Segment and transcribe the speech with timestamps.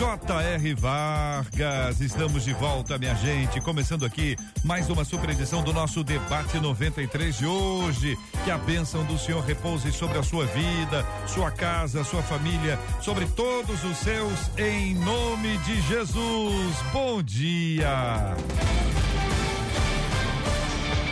[0.00, 0.74] J.R.
[0.76, 3.60] Vargas, estamos de volta, minha gente.
[3.60, 4.34] Começando aqui
[4.64, 8.18] mais uma super edição do nosso Debate 93 de hoje.
[8.42, 13.26] Que a bênção do Senhor repouse sobre a sua vida, sua casa, sua família, sobre
[13.26, 16.76] todos os seus, em nome de Jesus.
[16.94, 18.34] Bom dia.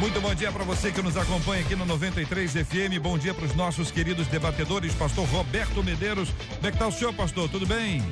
[0.01, 3.03] Muito bom dia para você que nos acompanha aqui no 93 FM.
[3.03, 6.31] Bom dia para os nossos queridos debatedores, pastor Roberto Medeiros.
[6.55, 7.51] Como é que tá o senhor, pastor?
[7.51, 8.03] Tudo bem?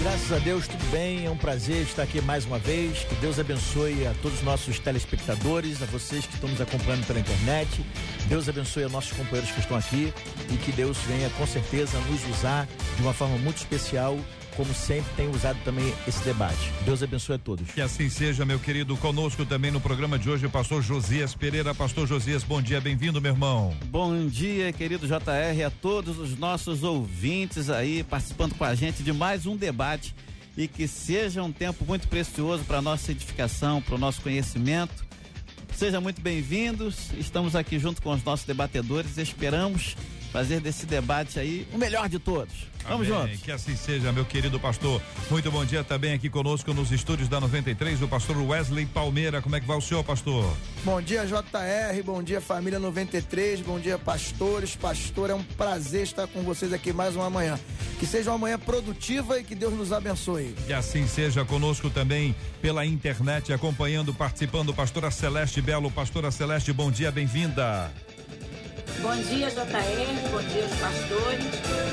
[0.00, 1.26] Graças a Deus, tudo bem.
[1.26, 3.00] É um prazer estar aqui mais uma vez.
[3.00, 7.18] Que Deus abençoe a todos os nossos telespectadores, a vocês que estão nos acompanhando pela
[7.18, 7.84] internet.
[8.28, 10.12] Deus abençoe a nossos companheiros que estão aqui
[10.52, 14.16] e que Deus venha com certeza nos usar de uma forma muito especial
[14.58, 16.72] como sempre tem usado também esse debate.
[16.84, 17.70] Deus abençoe a todos.
[17.70, 18.96] Que assim seja, meu querido.
[18.96, 21.72] Conosco também no programa de hoje o pastor Josias Pereira.
[21.72, 23.72] Pastor Josias, bom dia, bem-vindo, meu irmão.
[23.84, 29.12] Bom dia, querido JR, a todos os nossos ouvintes aí participando com a gente de
[29.12, 30.12] mais um debate
[30.56, 35.06] e que seja um tempo muito precioso para nossa edificação, para o nosso conhecimento.
[35.72, 37.12] Sejam muito bem-vindos.
[37.16, 39.18] Estamos aqui junto com os nossos debatedores.
[39.18, 39.94] Esperamos
[40.32, 42.68] fazer desse debate aí o melhor de todos.
[42.88, 43.28] Vamos Amém.
[43.28, 43.42] juntos.
[43.42, 45.00] Que assim seja, meu querido pastor.
[45.30, 49.42] Muito bom dia também aqui conosco nos estúdios da 93, o pastor Wesley Palmeira.
[49.42, 50.56] Como é que vai o senhor, pastor?
[50.84, 52.02] Bom dia, JR.
[52.04, 53.60] Bom dia, família 93.
[53.60, 54.74] Bom dia, pastores.
[54.74, 57.58] Pastor, é um prazer estar com vocês aqui mais uma manhã.
[57.98, 60.54] Que seja uma manhã produtiva e que Deus nos abençoe.
[60.66, 65.90] Que assim seja conosco também pela internet, acompanhando, participando, pastora Celeste Belo.
[65.90, 67.92] Pastora Celeste, bom dia, bem-vinda.
[69.00, 71.46] Bom dia, JR, bom dia aos pastores,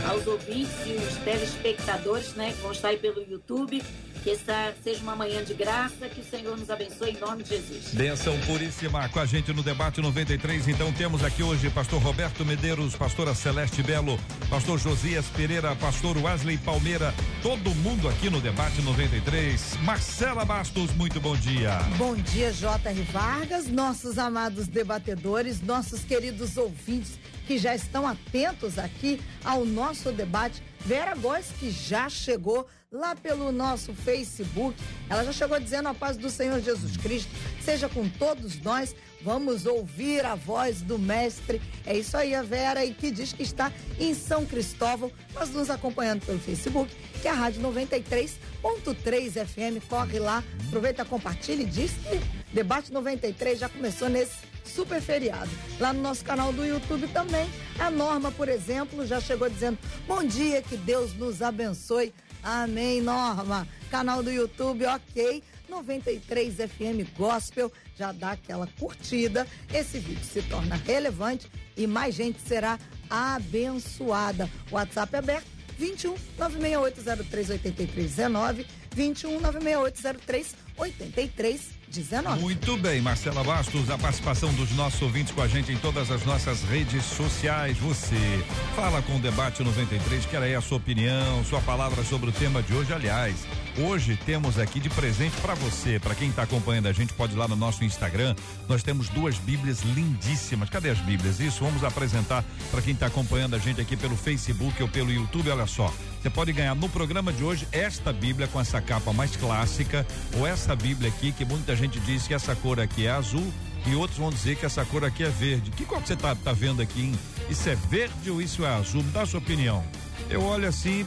[0.09, 3.83] aos ouvintes e os telespectadores, né, que vão estar aí pelo YouTube.
[4.25, 7.49] Que essa seja uma manhã de graça, que o Senhor nos abençoe em nome de
[7.49, 7.93] Jesus.
[7.93, 10.67] Benção puríssima com a gente no debate 93.
[10.67, 14.19] Então temos aqui hoje pastor Roberto Medeiros, pastora Celeste Belo,
[14.49, 17.13] pastor Josias Pereira, pastor Wesley Palmeira,
[17.43, 19.77] todo mundo aqui no debate 93.
[19.83, 21.77] Marcela Bastos, muito bom dia.
[21.95, 23.03] Bom dia, J.R.
[23.03, 30.63] Vargas, nossos amados debatedores, nossos queridos ouvintes que já estão atentos aqui ao nosso debate.
[30.85, 34.79] Vera Góes, que já chegou lá pelo nosso Facebook,
[35.09, 37.31] ela já chegou dizendo a paz do Senhor Jesus Cristo,
[37.63, 38.95] seja com todos nós.
[39.21, 41.59] Vamos ouvir a voz do Mestre.
[41.83, 45.71] É isso aí, a Vera, e que diz que está em São Cristóvão, mas nos
[45.71, 49.83] acompanhando pelo Facebook, que é a Rádio 93.3 FM.
[49.89, 52.21] Corre lá, aproveita, compartilha e diz que
[52.53, 55.49] Debate 93 já começou nesse super feriado.
[55.79, 57.49] Lá no nosso canal do YouTube também.
[57.79, 59.77] A Norma, por exemplo, já chegou dizendo:
[60.07, 62.13] Bom dia, que Deus nos abençoe.
[62.43, 63.67] Amém, Norma.
[63.89, 65.43] Canal do YouTube, ok.
[65.67, 69.47] 93 FM Gospel, já dá aquela curtida.
[69.73, 74.49] Esse vídeo se torna relevante e mais gente será abençoada.
[74.71, 82.41] WhatsApp aberto 21 96803 8319 21 96803 8319.
[82.41, 86.25] Muito bem, Marcela Bastos, a participação dos nossos ouvintes com a gente em todas as
[86.25, 87.77] nossas redes sociais.
[87.77, 88.43] Você
[88.75, 92.61] fala com o Debate 93, quer aí a sua opinião, sua palavra sobre o tema
[92.61, 92.93] de hoje.
[92.93, 93.35] Aliás,
[93.77, 97.37] hoje temos aqui de presente para você, para quem está acompanhando a gente, pode ir
[97.37, 98.35] lá no nosso Instagram.
[98.67, 100.69] Nós temos duas Bíblias lindíssimas.
[100.69, 101.39] Cadê as Bíblias?
[101.39, 105.49] Isso, vamos apresentar para quem está acompanhando a gente aqui pelo Facebook ou pelo YouTube.
[105.49, 109.35] Olha só, você pode ganhar no programa de hoje esta Bíblia com essa capa mais
[109.35, 110.05] clássica
[110.37, 113.53] ou essa Bíblia aqui que muita gente diz que essa cor aqui é azul
[113.85, 115.71] e outros vão dizer que essa cor aqui é verde.
[115.71, 117.01] Que cor você tá, tá vendo aqui?
[117.01, 117.19] Hein?
[117.49, 119.03] Isso é verde ou isso é azul?
[119.03, 119.83] Me dá a sua opinião.
[120.29, 121.05] Eu olho assim,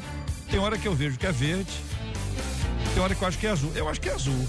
[0.50, 1.72] tem hora que eu vejo que é verde,
[2.94, 3.72] tem hora que eu acho que é azul.
[3.74, 4.48] Eu acho que é azul.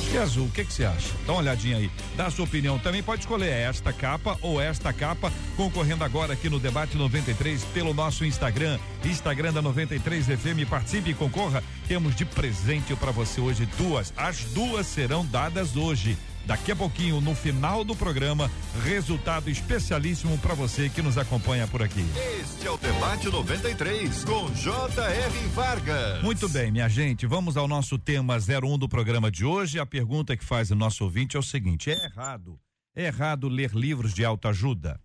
[0.00, 0.46] Acho que é azul.
[0.46, 1.08] O que que você acha?
[1.26, 1.90] Dá uma olhadinha aí.
[2.16, 2.78] Dá a sua opinião.
[2.78, 7.92] Também pode escolher esta capa ou esta capa, concorrendo agora aqui no Debate 93 pelo
[7.92, 10.68] nosso Instagram, Instagram da 93 FM.
[10.68, 11.62] Participe e concorra.
[11.88, 14.12] Temos de presente para você hoje duas.
[14.16, 16.16] As duas serão dadas hoje.
[16.46, 18.48] Daqui a pouquinho, no final do programa,
[18.84, 22.06] resultado especialíssimo para você que nos acompanha por aqui.
[22.40, 25.48] Este é o Debate 93 com J.R.
[25.48, 26.22] Vargas.
[26.22, 29.80] Muito bem, minha gente, vamos ao nosso tema 01 do programa de hoje.
[29.80, 32.60] A pergunta que faz o nosso ouvinte é o seguinte: é errado,
[32.94, 35.00] é errado ler livros de autoajuda?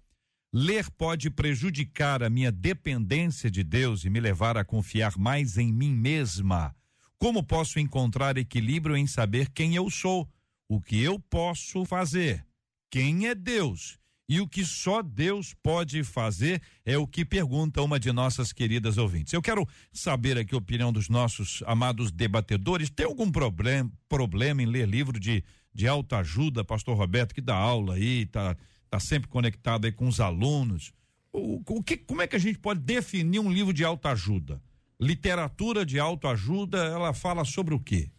[0.54, 5.74] Ler pode prejudicar a minha dependência de Deus e me levar a confiar mais em
[5.74, 6.76] mim mesma.
[7.18, 10.30] Como posso encontrar equilíbrio em saber quem eu sou,
[10.72, 12.46] o que eu posso fazer,
[12.90, 18.00] quem é Deus e o que só Deus pode fazer é o que pergunta uma
[18.00, 19.34] de nossas queridas ouvintes.
[19.34, 22.90] Eu quero saber aqui a opinião dos nossos amados debatedores.
[22.90, 27.54] Tem algum problema, problema em ler livro de, de alta ajuda, pastor Roberto, que dá
[27.54, 28.56] aula aí, tá,
[28.90, 30.94] tá sempre conectado aí com os alunos?
[31.34, 34.64] O, o que, como é que a gente pode definir um livro de alta ajuda?
[34.98, 38.10] Literatura de autoajuda, ela fala sobre o quê?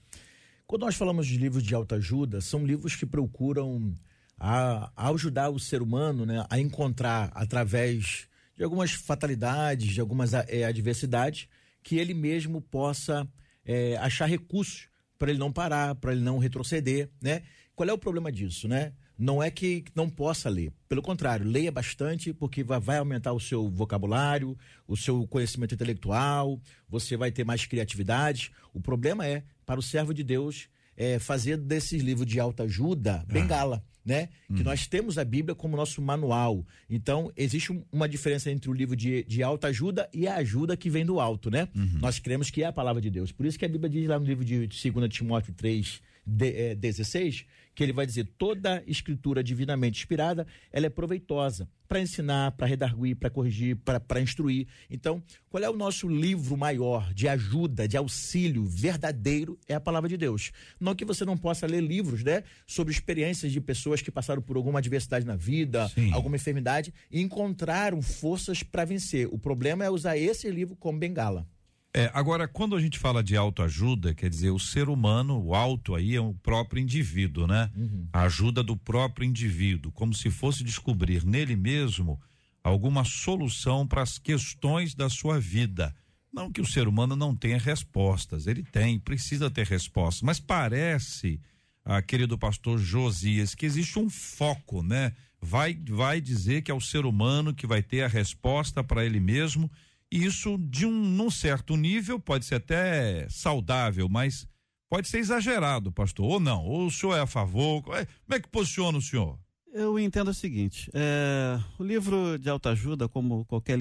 [0.72, 3.94] Quando nós falamos de livros de autoajuda, são livros que procuram
[4.38, 8.26] a, a ajudar o ser humano né, a encontrar, através
[8.56, 11.46] de algumas fatalidades, de algumas é, adversidades,
[11.82, 13.28] que ele mesmo possa
[13.66, 14.88] é, achar recursos
[15.18, 17.42] para ele não parar, para ele não retroceder, né?
[17.74, 18.94] Qual é o problema disso, né?
[19.22, 23.70] Não é que não possa ler, pelo contrário, leia bastante porque vai, aumentar o seu
[23.70, 28.50] vocabulário, o seu conhecimento intelectual, você vai ter mais criatividade.
[28.74, 33.24] O problema é para o servo de Deus é, fazer desses livros de alta ajuda
[33.28, 34.28] bengala né?
[34.48, 34.56] Uhum.
[34.56, 36.66] Que nós temos a Bíblia como nosso manual.
[36.90, 40.90] Então, existe uma diferença entre o livro de, de alta ajuda e a ajuda que
[40.90, 41.68] vem do alto, né?
[41.74, 41.98] Uhum.
[42.00, 43.32] Nós cremos que é a palavra de Deus.
[43.32, 46.74] Por isso que a Bíblia diz lá no livro de 2 Timóteo 3, de, é,
[46.74, 52.66] 16, que ele vai dizer toda escritura divinamente inspirada, ela é proveitosa para ensinar, para
[52.66, 54.66] redarguir, para corrigir, para instruir.
[54.88, 59.58] Então, qual é o nosso livro maior de ajuda, de auxílio verdadeiro?
[59.68, 60.52] É a palavra de Deus.
[60.80, 64.56] Não que você não possa ler livros, né, sobre experiências de pessoas que passaram por
[64.56, 66.12] alguma adversidade na vida, Sim.
[66.12, 69.28] alguma enfermidade e encontraram forças para vencer.
[69.30, 71.46] O problema é usar esse livro como bengala.
[71.94, 75.94] É, agora, quando a gente fala de autoajuda, quer dizer, o ser humano, o auto
[75.94, 77.70] aí é o próprio indivíduo, né?
[77.76, 78.08] Uhum.
[78.10, 82.18] A ajuda do próprio indivíduo, como se fosse descobrir nele mesmo
[82.64, 85.94] alguma solução para as questões da sua vida.
[86.32, 91.38] Não que o ser humano não tenha respostas, ele tem, precisa ter respostas, mas parece,
[91.84, 95.12] ah, querido pastor Josias, que existe um foco, né?
[95.38, 99.20] Vai, vai dizer que é o ser humano que vai ter a resposta para ele
[99.20, 99.70] mesmo
[100.12, 104.46] isso, de um num certo nível, pode ser até saudável, mas
[104.90, 106.64] pode ser exagerado, pastor, ou não?
[106.64, 107.82] Ou o senhor é a favor?
[107.82, 109.38] Como é que posiciona o senhor?
[109.72, 113.78] Eu entendo o seguinte: é, o livro de autoajuda, como qualquer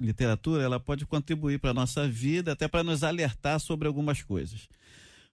[0.00, 4.66] literatura, ela pode contribuir para a nossa vida, até para nos alertar sobre algumas coisas.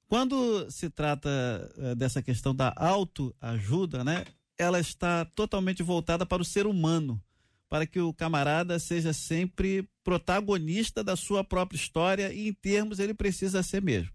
[0.10, 1.30] Quando se trata
[1.78, 4.26] é, dessa questão da autoajuda, né,
[4.58, 7.22] ela está totalmente voltada para o ser humano
[7.72, 13.14] para que o camarada seja sempre protagonista da sua própria história e em termos ele
[13.14, 14.12] precisa ser mesmo.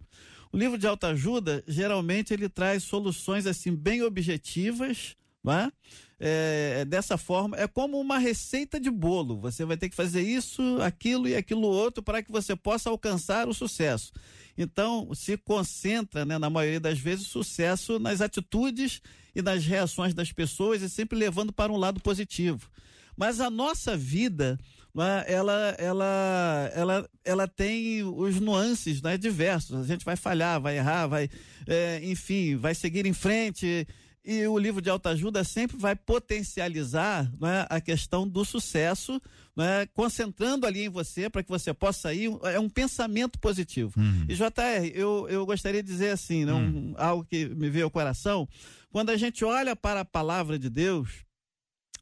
[0.53, 5.73] O livro de autoajuda, geralmente ele traz soluções assim bem objetivas, né?
[6.21, 9.41] É, dessa forma, é como uma receita de bolo.
[9.41, 13.49] Você vai ter que fazer isso, aquilo e aquilo outro para que você possa alcançar
[13.49, 14.13] o sucesso.
[14.59, 19.01] Então, se concentra, né, na maioria das vezes, o sucesso nas atitudes
[19.35, 22.71] e nas reações das pessoas e sempre levando para um lado positivo.
[23.17, 24.59] Mas a nossa vida,
[24.95, 29.81] né, ela, ela, ela, ela tem os nuances né, diversos.
[29.81, 31.29] A gente vai falhar, vai errar, vai,
[31.67, 33.87] é, enfim, vai seguir em frente.
[34.25, 39.23] E o livro de autoajuda sempre vai potencializar né, a questão do sucesso,
[39.57, 42.29] né, concentrando ali em você para que você possa sair.
[42.43, 43.93] É um pensamento positivo.
[43.97, 44.27] Uhum.
[44.29, 47.91] E JR, eu, eu gostaria de dizer assim, né, um, algo que me veio ao
[47.91, 48.49] coração.
[48.91, 51.26] Quando a gente olha para a palavra de Deus,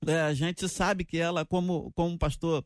[0.06, 2.64] é, a gente sabe que ela, como, como o pastor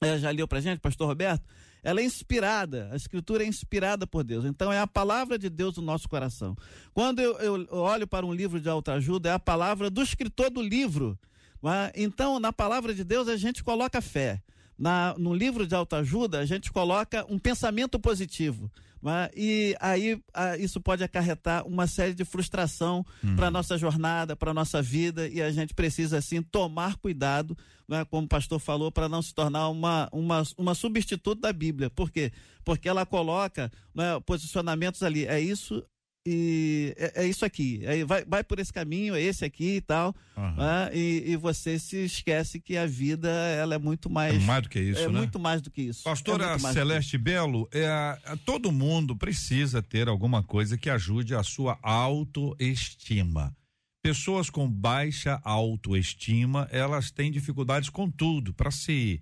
[0.00, 1.44] é, já leu para gente, pastor Roberto,
[1.82, 4.44] ela é inspirada, a escritura é inspirada por Deus.
[4.44, 6.56] Então é a palavra de Deus no nosso coração.
[6.94, 10.62] Quando eu, eu olho para um livro de autoajuda, é a palavra do escritor do
[10.62, 11.18] livro.
[11.62, 11.92] É?
[12.02, 14.42] Então, na palavra de Deus, a gente coloca fé.
[14.76, 18.70] Na, no livro de autoajuda, a gente coloca um pensamento positivo.
[19.04, 19.28] Né?
[19.36, 23.36] E aí a, isso pode acarretar uma série de frustração uhum.
[23.36, 27.54] para a nossa jornada, para a nossa vida, e a gente precisa, assim, tomar cuidado,
[27.86, 28.02] né?
[28.06, 31.90] como o pastor falou, para não se tornar uma, uma, uma substituto da Bíblia.
[31.90, 32.32] Por quê?
[32.64, 35.26] Porque ela coloca né, posicionamentos ali.
[35.26, 35.84] É isso,
[36.26, 39.80] e é, é, isso aqui, é, vai, vai por esse caminho, é esse aqui e
[39.82, 40.56] tal, uhum.
[40.56, 40.90] né?
[40.94, 44.34] e, e, você se esquece que a vida ela é muito mais.
[44.34, 45.18] É mais do que isso, é né?
[45.18, 46.02] muito mais do que isso.
[46.02, 51.78] Pastora é Celeste Belo, é, todo mundo precisa ter alguma coisa que ajude a sua
[51.82, 53.54] autoestima.
[54.02, 59.20] Pessoas com baixa autoestima, elas têm dificuldades com tudo, para se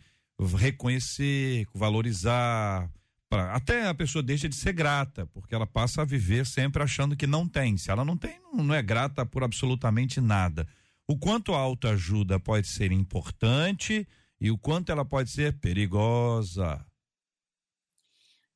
[0.56, 2.88] reconhecer, valorizar,
[3.32, 7.16] Pra, até a pessoa deixa de ser grata, porque ela passa a viver sempre achando
[7.16, 7.78] que não tem.
[7.78, 10.68] Se ela não tem, não, não é grata por absolutamente nada.
[11.08, 14.06] O quanto a autoajuda pode ser importante
[14.38, 16.84] e o quanto ela pode ser perigosa.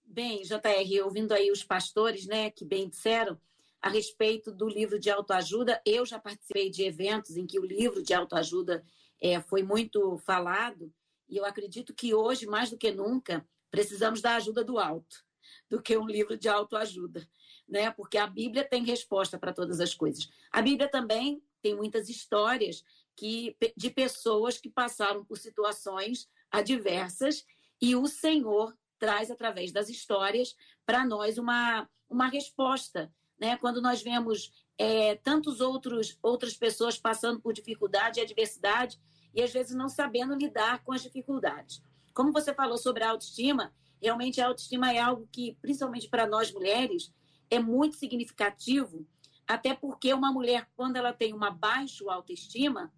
[0.04, 3.40] Bem, JR, ouvindo aí os pastores, né, que bem disseram
[3.80, 8.02] a respeito do livro de autoajuda, eu já participei de eventos em que o livro
[8.02, 8.85] de autoajuda
[9.23, 10.92] é, foi muito falado,
[11.30, 13.42] e eu acredito que hoje, mais do que nunca,
[13.76, 15.23] precisamos da ajuda do alto,
[15.68, 17.28] do que um livro de autoajuda,
[17.68, 17.90] né?
[17.90, 20.30] Porque a Bíblia tem resposta para todas as coisas.
[20.50, 22.83] A Bíblia também tem muitas histórias
[23.14, 27.45] que de pessoas que passaram por situações adversas
[27.78, 30.56] e o Senhor traz através das histórias
[30.87, 33.59] para nós uma, uma resposta, né?
[33.59, 38.99] Quando nós vemos é, tantos outros outras pessoas passando por dificuldade e adversidade
[39.35, 41.83] e às vezes não sabendo lidar com as dificuldades.
[42.16, 46.50] Como você falou sobre a autoestima, realmente a autoestima é algo que, principalmente para nós
[46.50, 47.12] mulheres,
[47.50, 49.06] é muito significativo,
[49.46, 52.90] até porque uma mulher, quando ela tem uma baixa autoestima,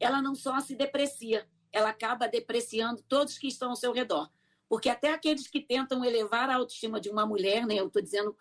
[0.00, 4.28] ela não só se deprecia, ela acaba depreciando todos que estão ao seu redor.
[4.68, 8.36] Porque até aqueles que tentam elevar a autoestima de uma mulher, né, eu estou dizendo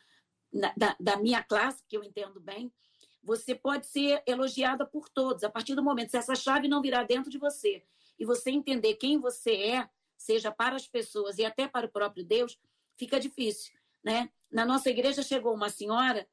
[0.51, 2.73] na, da, da minha classe, que eu entendo bem,
[3.21, 5.43] você pode ser elogiada por todos.
[5.43, 7.85] A partir do momento, se essa chave não virar dentro de você
[8.19, 12.25] e você entender quem você é, seja para as pessoas e até para o próprio
[12.25, 12.57] Deus,
[12.97, 14.31] fica difícil, né?
[14.51, 16.27] Na nossa igreja chegou uma senhora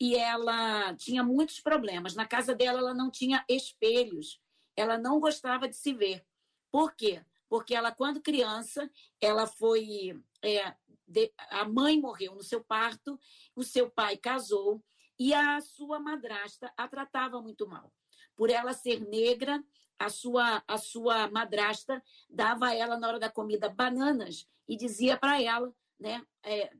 [0.00, 2.14] e ela tinha muitos problemas.
[2.14, 4.40] Na casa dela, ela não tinha espelhos.
[4.76, 6.24] Ela não gostava de se ver.
[6.70, 7.24] Por quê?
[7.48, 10.20] Porque ela, quando criança, ela foi.
[10.42, 10.74] É,
[11.06, 13.18] de, a mãe morreu no seu parto,
[13.54, 14.82] o seu pai casou,
[15.18, 17.92] e a sua madrasta a tratava muito mal.
[18.34, 19.62] Por ela ser negra,
[20.04, 25.16] a sua, a sua madrasta dava a ela, na hora da comida, bananas e dizia
[25.16, 26.72] para ela, né, é,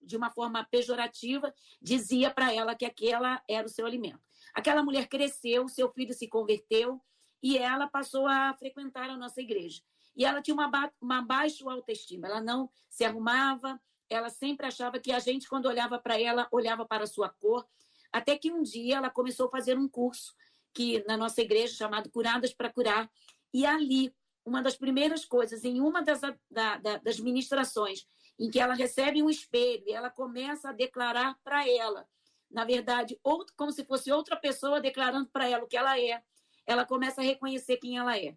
[0.00, 4.20] de uma forma pejorativa, dizia para ela que aquela era o seu alimento.
[4.54, 7.00] Aquela mulher cresceu, seu filho se converteu
[7.42, 9.82] e ela passou a frequentar a nossa igreja.
[10.16, 14.98] E ela tinha uma, ba uma baixa autoestima, ela não se arrumava, ela sempre achava
[15.00, 17.66] que a gente, quando olhava para ela, olhava para a sua cor.
[18.12, 20.34] Até que um dia ela começou a fazer um curso
[20.74, 23.10] que na nossa igreja chamado Curadas para Curar.
[23.52, 24.14] E ali,
[24.44, 28.06] uma das primeiras coisas, em uma das, da, da, das ministrações,
[28.38, 32.06] em que ela recebe um espelho e ela começa a declarar para ela,
[32.50, 36.22] na verdade, outro, como se fosse outra pessoa declarando para ela o que ela é,
[36.66, 38.36] ela começa a reconhecer quem ela é.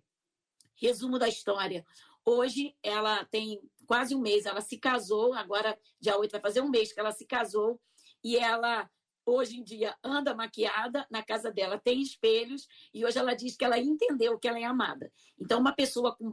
[0.75, 1.85] Resumo da história.
[2.23, 6.69] Hoje ela tem quase um mês, ela se casou, agora dia 8 vai fazer um
[6.69, 7.79] mês que ela se casou,
[8.23, 8.89] e ela
[9.27, 13.65] hoje em dia anda maquiada, na casa dela tem espelhos, e hoje ela diz que
[13.65, 15.11] ela entendeu que ela é amada.
[15.37, 16.31] Então, uma pessoa com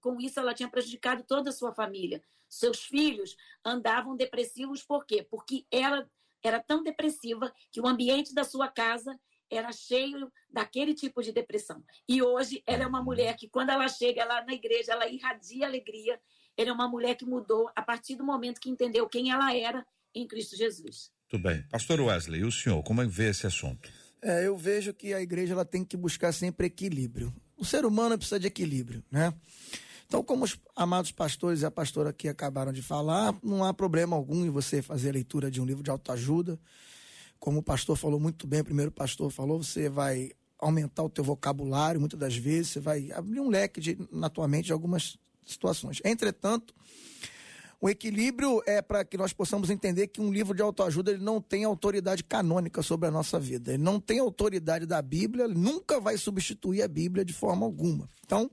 [0.00, 2.22] com isso ela tinha prejudicado toda a sua família.
[2.48, 5.26] Seus filhos andavam depressivos por quê?
[5.28, 6.08] Porque ela
[6.42, 9.18] era tão depressiva que o ambiente da sua casa
[9.50, 11.84] era cheio daquele tipo de depressão.
[12.08, 15.66] E hoje ela é uma mulher que, quando ela chega lá na igreja, ela irradia
[15.66, 16.20] alegria.
[16.56, 19.86] Ela é uma mulher que mudou a partir do momento que entendeu quem ela era
[20.14, 21.12] em Cristo Jesus.
[21.28, 21.62] Tudo bem.
[21.70, 23.88] Pastor Wesley, e o senhor, como é vê esse assunto?
[24.22, 27.34] É, eu vejo que a igreja ela tem que buscar sempre equilíbrio.
[27.56, 29.32] O ser humano precisa de equilíbrio, né?
[30.06, 34.14] Então, como os amados pastores e a pastora aqui acabaram de falar, não há problema
[34.14, 36.58] algum em você fazer a leitura de um livro de autoajuda.
[37.40, 41.24] Como o pastor falou muito bem, o primeiro pastor falou, você vai aumentar o teu
[41.24, 45.18] vocabulário, muitas das vezes, você vai abrir um leque de, na tua mente de algumas
[45.44, 46.00] situações.
[46.04, 46.72] Entretanto,
[47.80, 51.40] o equilíbrio é para que nós possamos entender que um livro de autoajuda ele não
[51.40, 53.74] tem autoridade canônica sobre a nossa vida.
[53.74, 58.08] Ele não tem autoridade da Bíblia, ele nunca vai substituir a Bíblia de forma alguma.
[58.24, 58.50] Então,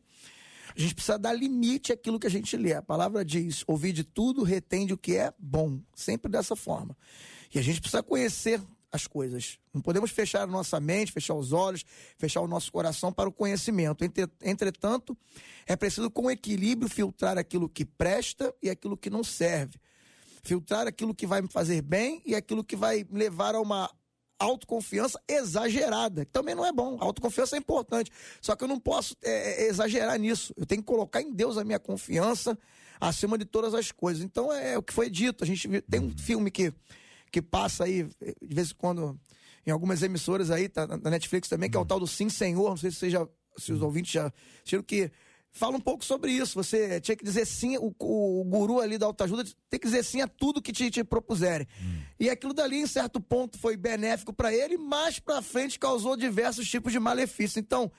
[0.75, 2.73] a gente precisa dar limite àquilo que a gente lê.
[2.73, 5.79] A palavra diz: ouvir de tudo, retende o que é bom.
[5.95, 6.97] Sempre dessa forma.
[7.53, 8.59] E a gente precisa conhecer
[8.93, 9.57] as coisas.
[9.73, 11.83] Não podemos fechar nossa mente, fechar os olhos,
[12.15, 14.05] fechar o nosso coração para o conhecimento.
[14.39, 15.17] Entretanto,
[15.65, 19.79] é preciso com equilíbrio filtrar aquilo que presta e aquilo que não serve.
[20.43, 23.89] Filtrar aquilo que vai me fazer bem e aquilo que vai levar a uma
[24.37, 26.97] autoconfiança exagerada, também não é bom.
[26.99, 30.53] A autoconfiança é importante, só que eu não posso é, é, exagerar nisso.
[30.55, 32.57] Eu tenho que colocar em Deus a minha confiança
[32.99, 34.21] acima de todas as coisas.
[34.21, 35.43] Então é, é o que foi dito.
[35.43, 36.73] A gente tem um filme que
[37.33, 39.19] que passa aí, de vez em quando,
[39.65, 42.69] em algumas emissoras aí, tá na Netflix também, que é o tal do Sim Senhor,
[42.69, 45.11] não sei se, seja, se os ouvintes já assistiram, que
[45.51, 46.53] fala um pouco sobre isso.
[46.53, 50.03] Você tinha que dizer sim, o, o, o guru ali da autoajuda tem que dizer
[50.03, 51.67] sim a tudo que te, te propuserem.
[51.81, 52.01] Hum.
[52.19, 56.69] E aquilo dali, em certo ponto, foi benéfico para ele, mas para frente causou diversos
[56.69, 57.57] tipos de malefícios.
[57.57, 57.91] Então,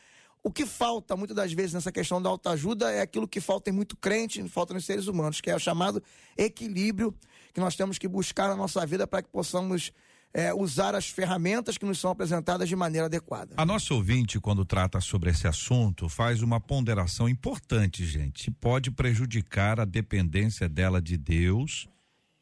[0.44, 3.72] o que falta muitas das vezes nessa questão da autoajuda é aquilo que falta em
[3.72, 6.02] muito crente, falta nos seres humanos, que é o chamado
[6.36, 7.14] equilíbrio
[7.54, 9.90] que nós temos que buscar na nossa vida para que possamos
[10.34, 13.54] é, usar as ferramentas que nos são apresentadas de maneira adequada.
[13.56, 18.50] A nossa ouvinte, quando trata sobre esse assunto, faz uma ponderação importante, gente.
[18.50, 21.88] Pode prejudicar a dependência dela de Deus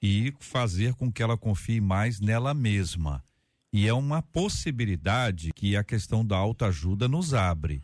[0.02, 3.23] e fazer com que ela confie mais nela mesma.
[3.73, 7.80] E é uma possibilidade que a questão da autoajuda nos abre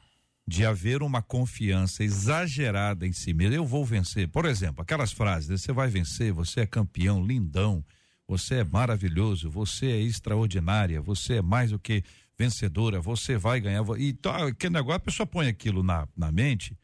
[0.48, 3.54] de haver uma confiança exagerada em si mesmo.
[3.54, 4.26] Eu vou vencer.
[4.28, 7.84] Por exemplo, aquelas frases: você vai vencer, você é campeão, lindão,
[8.26, 12.02] você é maravilhoso, você é extraordinária, você é mais do que
[12.36, 13.84] vencedora, você vai ganhar.
[13.98, 16.74] E tá, que negócio, a pessoa põe aquilo na, na mente,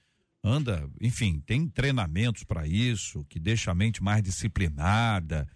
[0.43, 5.49] anda, enfim, tem treinamentos para isso, que deixa a mente mais disciplinada.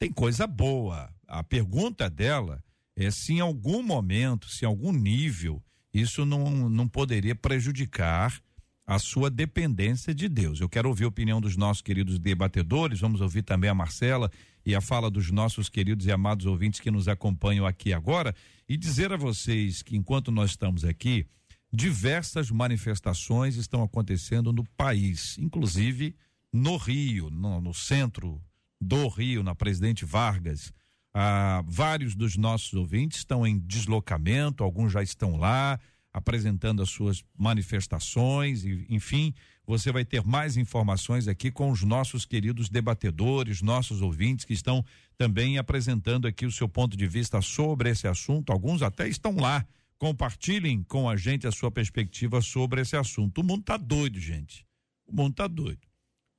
[0.00, 1.08] Tem coisa boa.
[1.28, 2.60] A pergunta dela
[2.96, 5.62] é se em algum momento, se em algum nível,
[5.92, 8.40] isso não, não poderia prejudicar
[8.86, 10.60] a sua dependência de Deus.
[10.60, 14.30] Eu quero ouvir a opinião dos nossos queridos debatedores, vamos ouvir também a Marcela
[14.64, 18.34] e a fala dos nossos queridos e amados ouvintes que nos acompanham aqui agora
[18.68, 21.26] e dizer a vocês que enquanto nós estamos aqui,
[21.72, 26.14] diversas manifestações estão acontecendo no país, inclusive
[26.52, 28.40] no Rio, no, no centro
[28.80, 30.72] do Rio, na Presidente Vargas.
[31.14, 35.78] Ah, vários dos nossos ouvintes estão em deslocamento, alguns já estão lá
[36.12, 39.32] apresentando as suas manifestações, e, enfim,
[39.66, 44.84] você vai ter mais informações aqui com os nossos queridos debatedores, nossos ouvintes que estão
[45.16, 48.52] também apresentando aqui o seu ponto de vista sobre esse assunto.
[48.52, 49.64] Alguns até estão lá.
[49.98, 53.40] Compartilhem com a gente a sua perspectiva sobre esse assunto.
[53.40, 54.66] O mundo tá doido, gente.
[55.06, 55.91] O mundo tá doido.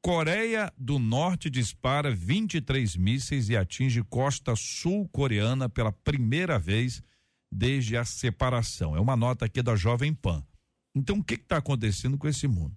[0.03, 7.01] Coreia do Norte dispara 23 mísseis e atinge costa sul-coreana pela primeira vez
[7.49, 8.97] desde a separação.
[8.97, 10.45] É uma nota aqui da Jovem Pan.
[10.93, 12.75] Então, o que está acontecendo com esse mundo?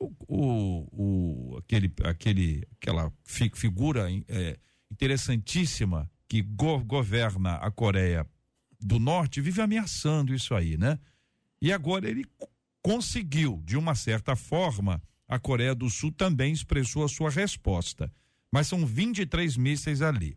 [0.00, 4.58] O, o, o, aquele, aquele, aquela fi, figura é,
[4.90, 8.28] interessantíssima que go, governa a Coreia
[8.80, 10.98] do Norte vive ameaçando isso aí, né?
[11.62, 12.24] E agora ele
[12.82, 18.12] conseguiu, de uma certa forma, a Coreia do Sul também expressou a sua resposta.
[18.52, 20.36] Mas são 23 mísseis ali.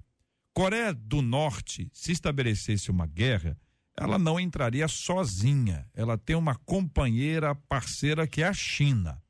[0.53, 3.57] Coreia do Norte, se estabelecesse uma guerra,
[3.95, 5.87] ela não entraria sozinha.
[5.93, 9.21] Ela tem uma companheira parceira que é a China.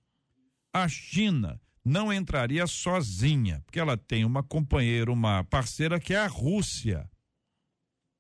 [0.74, 6.28] A China não entraria sozinha, porque ela tem uma companheira, uma parceira que é a
[6.28, 7.10] Rússia.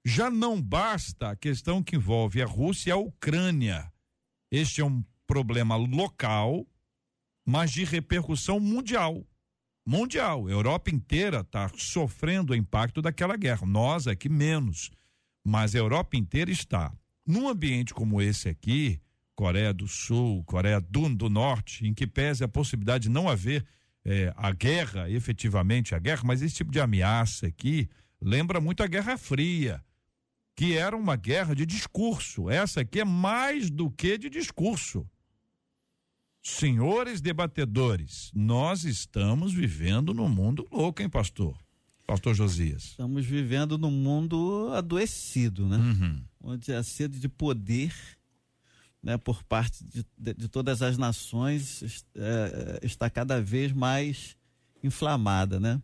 [0.05, 3.91] Já não basta a questão que envolve a Rússia e a Ucrânia.
[4.49, 6.65] Este é um problema local
[7.47, 9.25] mas de repercussão mundial.
[9.85, 10.47] Mundial.
[10.47, 13.65] A Europa inteira está sofrendo o impacto daquela guerra.
[13.65, 14.91] Nós aqui menos.
[15.45, 16.93] Mas a Europa inteira está.
[17.25, 18.99] Num ambiente como esse aqui,
[19.33, 23.65] Coreia do Sul, Coreia do, do Norte, em que pese a possibilidade de não haver
[24.03, 27.87] eh, a guerra, efetivamente a guerra, mas esse tipo de ameaça aqui
[28.21, 29.81] lembra muito a Guerra Fria,
[30.53, 32.49] que era uma guerra de discurso.
[32.49, 35.07] Essa aqui é mais do que de discurso.
[36.41, 41.57] Senhores debatedores, nós estamos vivendo num mundo louco, hein, pastor?
[42.05, 42.83] Pastor Josias.
[42.83, 45.75] Estamos vivendo num mundo adoecido, né?
[45.75, 46.23] Uhum.
[46.41, 47.93] Onde a sede de poder,
[49.03, 54.37] né, por parte de, de, de todas as nações, é, está cada vez mais
[54.81, 55.81] inflamada, né?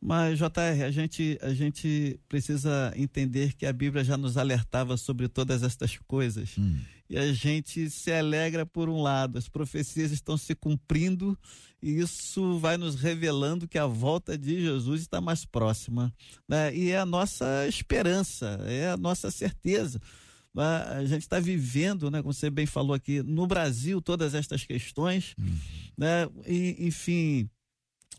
[0.00, 5.28] Mas, JR, a gente, a gente precisa entender que a Bíblia já nos alertava sobre
[5.28, 6.56] todas estas coisas.
[6.56, 6.80] Hum.
[7.10, 11.36] E a gente se alegra por um lado, as profecias estão se cumprindo
[11.82, 16.14] e isso vai nos revelando que a volta de Jesus está mais próxima.
[16.48, 16.72] Né?
[16.72, 20.00] E é a nossa esperança, é a nossa certeza.
[20.54, 20.62] Né?
[20.62, 25.34] A gente está vivendo, né, como você bem falou aqui, no Brasil, todas estas questões,
[25.36, 25.58] Uhum.
[25.98, 26.28] né?
[26.46, 27.50] E, enfim,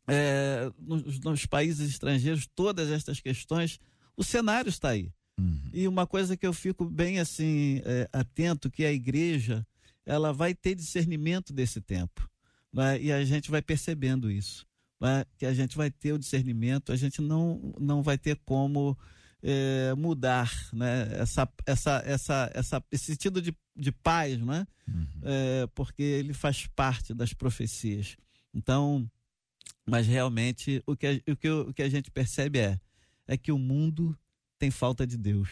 [0.07, 3.79] é, nos, nos países estrangeiros, todas estas questões,
[4.17, 5.09] o cenário está aí.
[5.39, 5.69] Uhum.
[5.73, 9.65] E uma coisa que eu fico bem assim é, atento que a igreja
[10.05, 12.29] ela vai ter discernimento desse tempo,
[12.73, 13.01] né?
[13.01, 14.65] e a gente vai percebendo isso,
[14.99, 15.25] né?
[15.37, 18.97] que a gente vai ter o discernimento, a gente não não vai ter como
[19.43, 21.07] é, mudar, né?
[21.13, 24.67] Essa essa essa essa esse sentido de, de paz, né?
[25.23, 28.17] É, porque ele faz parte das profecias.
[28.53, 29.09] Então,
[29.85, 32.79] mas realmente o que a, o que, o que a gente percebe é
[33.27, 34.17] é que o mundo
[34.61, 35.49] tem falta de Deus.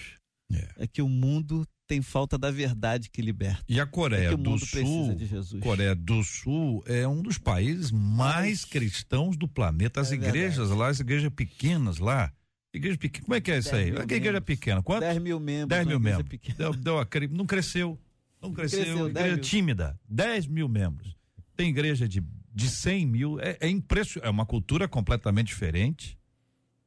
[0.53, 0.83] É.
[0.83, 3.63] É que o mundo tem falta da verdade que liberta.
[3.67, 5.63] E a É Coreia o do Sul, de Jesus.
[5.63, 9.99] Coreia do Sul é um dos países mais cristãos do planeta.
[9.99, 12.31] As É igrejas lá, as igrejas pequenas lá.
[12.71, 14.05] Igreja pequena, como é que é isso 10 aí?
[14.05, 14.83] Que igreja pequena?
[14.83, 14.99] Quanto?
[14.99, 15.69] 10 mil membros.
[15.69, 16.39] 10 mil membros.
[16.55, 16.95] Deu, deu
[17.31, 17.99] não cresceu.
[18.39, 18.83] Não cresceu.
[18.83, 19.99] Cresceu, 10 igreja tímida.
[20.07, 21.15] 10 mil membros.
[21.55, 23.39] Tem igreja de, de 100 mil.
[23.39, 24.27] É, é impressionante.
[24.27, 26.18] É uma cultura completamente diferente.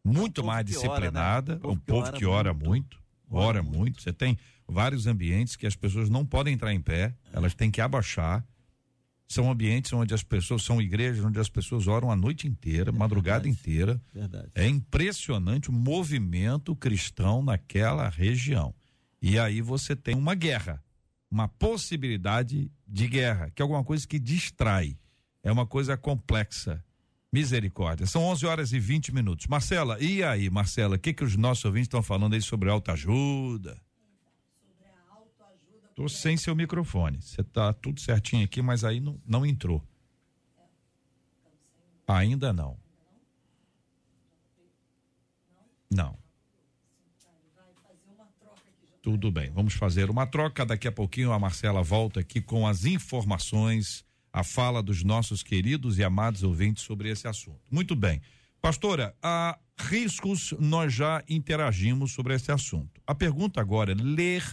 [0.04, 0.64] Muito mais ora, né?
[0.64, 2.68] disciplinada, Um povo um que povo ora que ora muito.
[2.68, 2.98] muito,
[3.30, 3.78] Ora ora muito.
[3.78, 4.02] muito.
[4.02, 4.36] Você tem
[4.66, 8.44] vários ambientes que as pessoas não podem entrar em pé, elas têm que abaixar.
[9.28, 13.44] São ambientes onde as pessoas, são igrejas onde as pessoas oram a noite inteira, madrugada
[13.44, 13.60] verdade.
[13.60, 14.00] inteira.
[14.12, 14.50] Verdade.
[14.54, 18.74] É impressionante o movimento cristão naquela região.
[19.22, 20.82] E aí você tem uma guerra,
[21.30, 24.98] uma possibilidade de guerra, que é alguma coisa que distrai.
[25.42, 26.84] É uma coisa complexa.
[27.32, 28.06] Misericórdia.
[28.06, 29.46] São 11 horas e 20 minutos.
[29.46, 33.80] Marcela, e aí, Marcela, o que que os nossos ouvintes estão falando aí sobre autoajuda?
[35.94, 37.22] Tô sem seu microfone.
[37.22, 39.82] Você tá tudo certinho aqui, mas aí não, não entrou.
[42.06, 42.76] Ainda não.
[45.90, 46.18] Não.
[49.02, 50.64] Tudo bem, vamos fazer uma troca.
[50.64, 55.98] Daqui a pouquinho a Marcela volta aqui com as informações, a fala dos nossos queridos
[55.98, 57.60] e amados ouvintes sobre esse assunto.
[57.70, 58.22] Muito bem.
[58.60, 63.00] Pastora, a riscos nós já interagimos sobre esse assunto.
[63.06, 64.44] A pergunta agora é: ler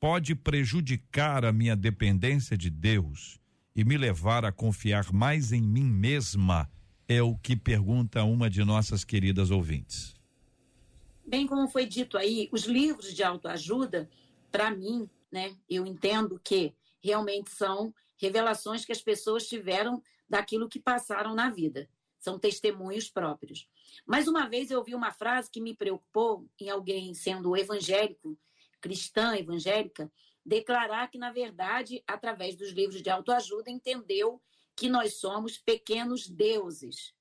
[0.00, 3.38] pode prejudicar a minha dependência de Deus
[3.76, 6.68] e me levar a confiar mais em mim mesma?
[7.06, 10.14] É o que pergunta uma de nossas queridas ouvintes.
[11.26, 14.08] Bem como foi dito aí, os livros de autoajuda,
[14.50, 20.80] para mim, né, eu entendo que realmente são revelações que as pessoas tiveram daquilo que
[20.80, 21.88] passaram na vida.
[22.18, 23.68] São testemunhos próprios.
[24.04, 28.36] Mas uma vez eu ouvi uma frase que me preocupou em alguém sendo evangélico,
[28.80, 30.10] cristã evangélica,
[30.44, 34.42] declarar que, na verdade, através dos livros de autoajuda, entendeu
[34.74, 37.14] que nós somos pequenos deuses.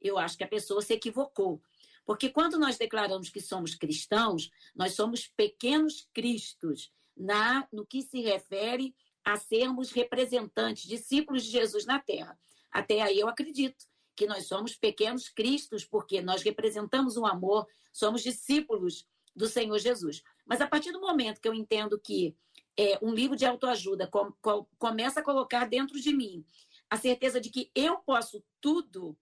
[0.00, 1.60] Eu acho que a pessoa se equivocou.
[2.04, 8.20] Porque quando nós declaramos que somos cristãos, nós somos pequenos cristos, na, no que se
[8.20, 12.38] refere a sermos representantes, discípulos de Jesus na terra.
[12.70, 18.22] Até aí eu acredito que nós somos pequenos cristos, porque nós representamos o amor, somos
[18.22, 20.22] discípulos do Senhor Jesus.
[20.44, 22.34] Mas a partir do momento que eu entendo que
[22.76, 26.44] é, um livro de autoajuda com, com, começa a colocar dentro de mim
[26.90, 29.16] a certeza de que eu posso tudo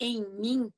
[0.00, 0.72] em mim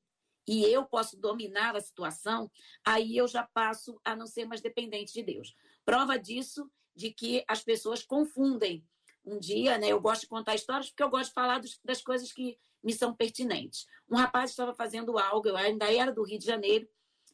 [0.47, 2.49] e eu posso dominar a situação,
[2.83, 5.55] aí eu já passo a não ser mais dependente de Deus.
[5.85, 8.85] Prova disso de que as pessoas confundem.
[9.25, 12.01] Um dia, né, eu gosto de contar histórias porque eu gosto de falar dos, das
[12.01, 13.85] coisas que me são pertinentes.
[14.09, 16.87] Um rapaz estava fazendo algo, eu ainda era do Rio de Janeiro,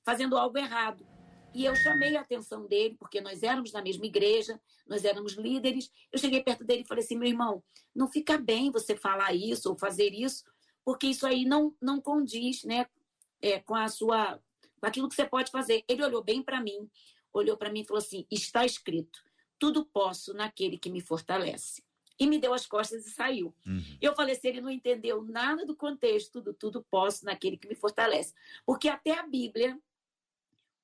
[0.04, 1.06] fazendo algo errado.
[1.56, 5.90] E eu chamei a atenção dele, porque nós éramos na mesma igreja, nós éramos líderes.
[6.12, 7.64] Eu cheguei perto dele e falei assim: meu irmão,
[7.96, 10.44] não fica bem você falar isso ou fazer isso,
[10.84, 12.86] porque isso aí não, não condiz né,
[13.42, 14.38] é, com a sua
[14.82, 15.86] com aquilo que você pode fazer.
[15.88, 16.90] Ele olhou bem para mim,
[17.34, 19.24] olhou para mim e falou assim: está escrito,
[19.60, 21.84] tudo posso naquele que me fortalece.
[22.18, 23.54] E me deu as costas e saiu.
[23.68, 23.98] Uhum.
[24.02, 27.76] Eu falei assim: ele não entendeu nada do contexto do tudo posso naquele que me
[27.76, 28.34] fortalece.
[28.66, 29.78] Porque até a Bíblia,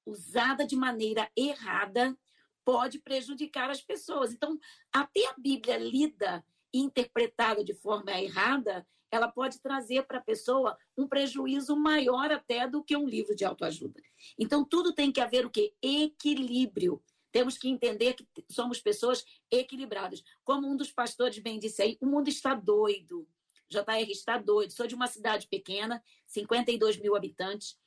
[0.06, 2.18] usada de maneira errada,
[2.66, 4.34] pode prejudicar as pessoas.
[4.34, 4.60] Então,
[4.92, 10.78] até a Bíblia lida e interpretada de forma errada, ela pode trazer para a pessoa
[10.98, 14.02] um prejuízo maior até do que um livro de autoajuda.
[14.40, 15.74] Então, tudo tem que haver o quê?
[15.82, 17.04] Equilíbrio.
[17.32, 20.24] Temos que entender que somos pessoas equilibradas.
[20.44, 23.28] Como um dos pastores bem disse aí, o mundo está doido.
[23.70, 24.72] JR está doido.
[24.72, 27.80] Sou de uma cidade pequena, 52 mil habitantes.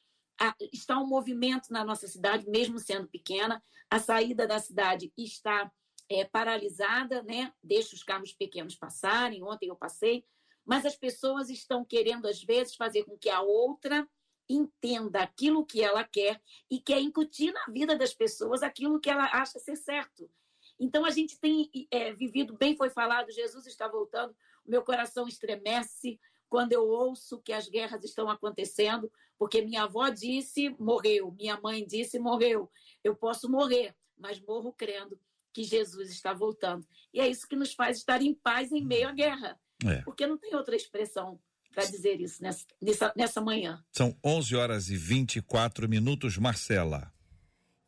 [0.72, 3.62] Está um movimento na nossa cidade, mesmo sendo pequena.
[3.90, 5.70] A saída da cidade está
[6.08, 7.52] é, paralisada, né?
[7.62, 9.42] Deixa os carros pequenos passarem.
[9.42, 10.24] Ontem eu passei.
[10.64, 14.08] Mas as pessoas estão querendo, às vezes, fazer com que a outra
[14.48, 19.24] entenda aquilo que ela quer e quer incutir na vida das pessoas aquilo que ela
[19.24, 20.30] acha ser certo.
[20.78, 24.34] Então, a gente tem é, vivido, bem foi falado, Jesus está voltando,
[24.66, 30.70] meu coração estremece quando eu ouço que as guerras estão acontecendo, porque minha avó disse,
[30.78, 32.70] morreu, minha mãe disse, morreu.
[33.02, 35.18] Eu posso morrer, mas morro crendo
[35.52, 36.86] que Jesus está voltando.
[37.12, 39.60] E é isso que nos faz estar em paz em meio à guerra.
[39.84, 40.02] É.
[40.02, 41.40] Porque não tem outra expressão
[41.74, 43.82] para dizer isso nessa, nessa, nessa manhã.
[43.92, 47.12] São 11 horas e 24 minutos, Marcela.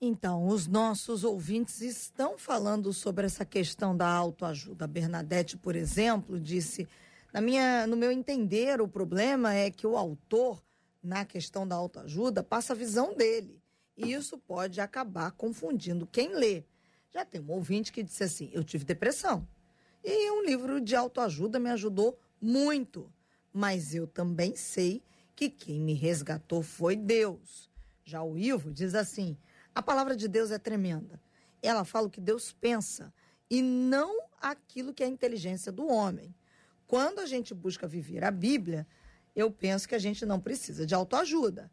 [0.01, 4.85] Então, os nossos ouvintes estão falando sobre essa questão da autoajuda.
[4.85, 6.87] A Bernadette, por exemplo, disse:
[7.33, 10.62] na minha, no meu entender, o problema é que o autor,
[11.03, 13.62] na questão da autoajuda, passa a visão dele.
[13.96, 16.64] E isso pode acabar confundindo quem lê.
[17.11, 19.49] Já tem um ouvinte que disse assim: eu tive depressão.
[20.05, 23.11] E um livro de autoajuda me ajudou muito.
[23.56, 25.02] Mas eu também sei
[25.34, 27.70] que quem me resgatou foi Deus.
[28.04, 29.34] Já o Ivo diz assim:
[29.74, 31.18] a palavra de Deus é tremenda.
[31.62, 33.10] Ela fala o que Deus pensa
[33.48, 36.34] e não aquilo que é a inteligência do homem.
[36.86, 38.86] Quando a gente busca viver a Bíblia,
[39.34, 41.72] eu penso que a gente não precisa de autoajuda.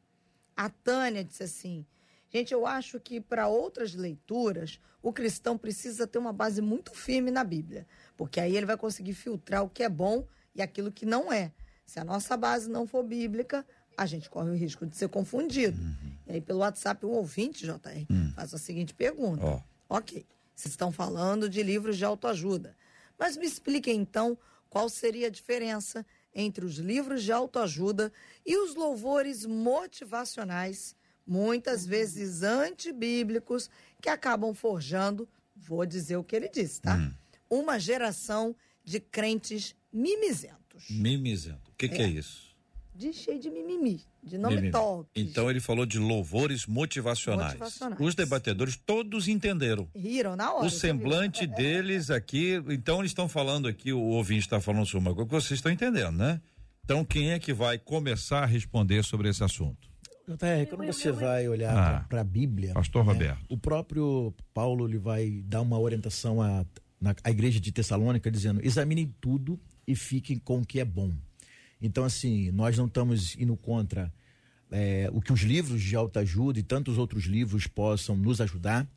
[0.56, 1.86] A Tânia disse assim:
[2.30, 7.30] gente, eu acho que para outras leituras, o cristão precisa ter uma base muito firme
[7.30, 11.06] na Bíblia, porque aí ele vai conseguir filtrar o que é bom e aquilo que
[11.06, 11.52] não é.
[11.86, 13.66] Se a nossa base não for bíblica,
[13.98, 15.80] a gente corre o risco de ser confundido.
[15.80, 16.14] Uhum.
[16.28, 18.32] E aí, pelo WhatsApp, um ouvinte, JR, uhum.
[18.34, 19.46] faz a seguinte pergunta.
[19.46, 19.62] Oh.
[19.96, 22.76] Ok, vocês estão falando de livros de autoajuda,
[23.18, 24.38] mas me expliquem então
[24.70, 28.12] qual seria a diferença entre os livros de autoajuda
[28.46, 33.70] e os louvores motivacionais, muitas vezes antibíblicos,
[34.02, 36.96] que acabam forjando, vou dizer o que ele disse, tá?
[36.96, 37.14] Hum.
[37.50, 40.90] Uma geração de crentes mimizentos.
[40.90, 41.72] Mimizento.
[41.86, 41.98] O que, é.
[41.98, 42.44] que é isso?
[42.96, 44.72] de cheio de mimimi, de nome mimimi.
[44.72, 45.10] top.
[45.16, 47.54] Então ele falou de louvores motivacionais.
[47.54, 48.00] motivacionais.
[48.00, 49.88] Os debatedores todos entenderam.
[49.96, 50.66] Riram na hora.
[50.66, 55.16] O semblante deles aqui, então eles estão falando aqui, o ouvinte está falando sobre uma
[55.16, 56.40] coisa que vocês estão entendendo, né?
[56.84, 59.92] Então quem é que vai começar a responder sobre esse assunto?
[60.28, 64.88] JR, quando você vai olhar ah, para a Bíblia, Pastor né, Roberto, o próprio Paulo
[64.88, 66.66] ele vai dar uma orientação à,
[67.00, 71.12] na, à igreja de Tessalônica dizendo: examinem tudo e fiquem com o que é bom.
[71.84, 74.12] Então, assim, nós não estamos indo contra
[74.72, 78.88] é, o que os livros de autoajuda e tantos outros livros possam nos ajudar.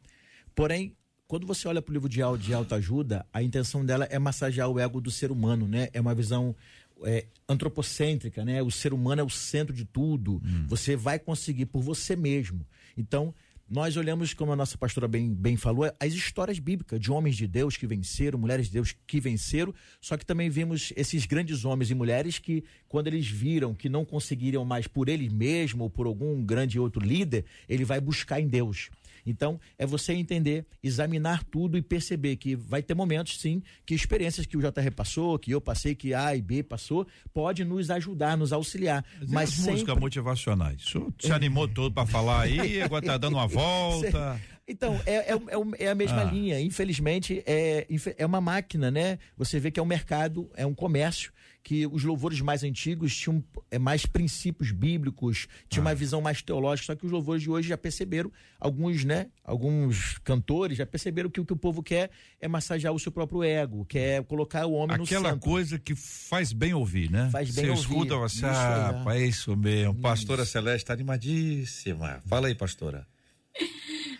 [0.55, 0.96] Porém,
[1.27, 4.79] quando você olha para o livro de, de autoajuda, a intenção dela é massagear o
[4.79, 5.88] ego do ser humano, né?
[5.92, 6.55] É uma visão
[7.03, 8.62] é, antropocêntrica, né?
[8.62, 10.40] O ser humano é o centro de tudo.
[10.44, 10.64] Hum.
[10.68, 12.64] Você vai conseguir por você mesmo.
[12.96, 13.35] Então,
[13.69, 17.49] nós olhamos, como a nossa pastora bem, bem falou, as histórias bíblicas de homens de
[17.49, 21.91] Deus que venceram, mulheres de Deus que venceram, só que também vimos esses grandes homens
[21.91, 26.07] e mulheres que, quando eles viram que não conseguiriam mais por ele mesmo ou por
[26.07, 28.89] algum grande outro líder, ele vai buscar em Deus.
[29.27, 34.47] Então, é você entender, examinar tudo e perceber que vai ter momentos, sim, que experiências
[34.47, 38.37] que o JR passou, que eu passei, que A e B passou, pode nos ajudar,
[38.37, 39.05] nos auxiliar.
[39.21, 39.73] Mas, Mas sempre...
[39.73, 40.81] músicas motivacionais.
[40.81, 44.41] Isso se animou todo para falar aí, agora tá dando uma volta.
[44.69, 46.25] Então, é, é, é, é a mesma ah.
[46.25, 46.61] linha.
[46.61, 47.87] Infelizmente, é,
[48.19, 49.19] é uma máquina, né?
[49.37, 51.33] Você vê que é um mercado, é um comércio
[51.67, 55.87] que os louvores mais antigos tinham é, mais princípios bíblicos, tinha ah.
[55.87, 60.17] uma visão mais teológica, só que os louvores de hoje já perceberam, alguns, né, alguns
[60.19, 63.85] cantores já perceberam que o que o povo quer é massagear o seu próprio ego,
[63.85, 65.27] quer colocar o homem Aquela no centro.
[65.27, 67.31] Aquela coisa que faz bem ouvir, né?
[67.33, 67.83] Faz bem você ouvir.
[67.83, 69.19] escuta, você, ah, é.
[69.19, 69.93] é isso mesmo.
[69.93, 70.03] Isso.
[70.03, 72.23] Pastora Celeste está animadíssima.
[72.27, 73.05] Fala aí, pastora.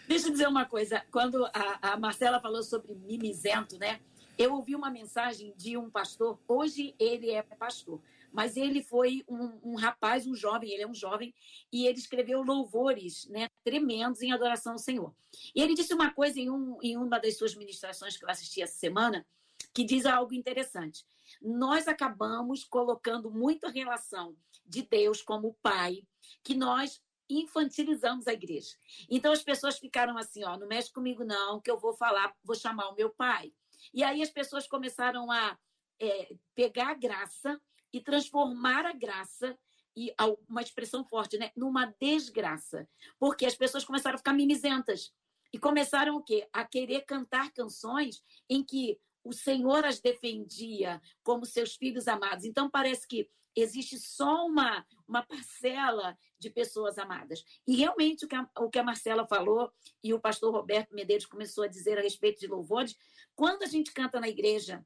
[0.09, 1.05] Deixa eu dizer uma coisa.
[1.11, 4.01] Quando a, a Marcela falou sobre mimizento, né?
[4.39, 9.59] Eu ouvi uma mensagem de um pastor, hoje ele é pastor, mas ele foi um,
[9.65, 11.35] um, rapaz, um jovem, ele é um jovem,
[11.73, 15.15] e ele escreveu louvores né, tremendos em adoração ao Senhor.
[15.55, 18.61] E ele disse uma coisa em, um, em uma das suas ministrações que eu assisti
[18.61, 19.27] essa semana,
[19.73, 21.03] que diz algo interessante.
[21.41, 26.03] Nós acabamos colocando muita relação de Deus como Pai,
[26.45, 28.77] que nós infantilizamos a igreja.
[29.11, 32.57] Então as pessoas ficaram assim, ó, não mexe comigo não, que eu vou falar, vou
[32.57, 33.53] chamar o meu pai.
[33.93, 35.59] E aí as pessoas começaram a
[36.01, 37.61] é, pegar a graça
[37.93, 39.59] e transformar a graça
[39.97, 40.15] e
[40.49, 42.87] uma expressão forte, né, numa desgraça,
[43.19, 45.11] porque as pessoas começaram a ficar mimizentas
[45.53, 46.47] e começaram o quê?
[46.53, 52.45] A querer cantar canções em que o Senhor as defendia como seus filhos amados.
[52.45, 57.43] Então parece que existe só uma, uma parcela de pessoas amadas.
[57.67, 59.73] E realmente o que, a, o que a Marcela falou
[60.05, 62.95] e o pastor Roberto Medeiros começou a dizer a respeito de louvores,
[63.35, 64.85] quando a gente canta na igreja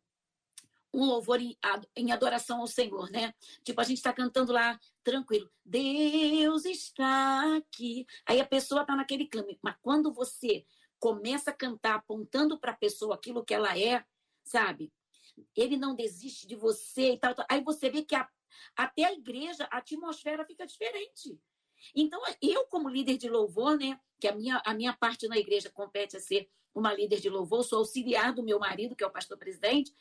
[0.93, 1.57] um louvor em,
[1.95, 3.33] em adoração ao Senhor, né?
[3.63, 8.07] Tipo, a gente está cantando lá tranquilo, Deus está aqui.
[8.27, 9.57] Aí a pessoa está naquele clima.
[9.63, 10.65] Mas quando você
[10.99, 14.05] começa a cantar apontando para a pessoa aquilo que ela é,
[14.45, 14.93] sabe?
[15.57, 17.47] Ele não desiste de você e tal, tal.
[17.49, 18.29] Aí você vê que a
[18.77, 21.39] até a igreja, a atmosfera fica diferente.
[21.95, 25.71] Então, eu, como líder de louvor, né, que a minha, a minha parte na igreja
[25.71, 29.13] compete a ser uma líder de louvor, sou auxiliar do meu marido, que é o
[29.13, 29.93] pastor presidente,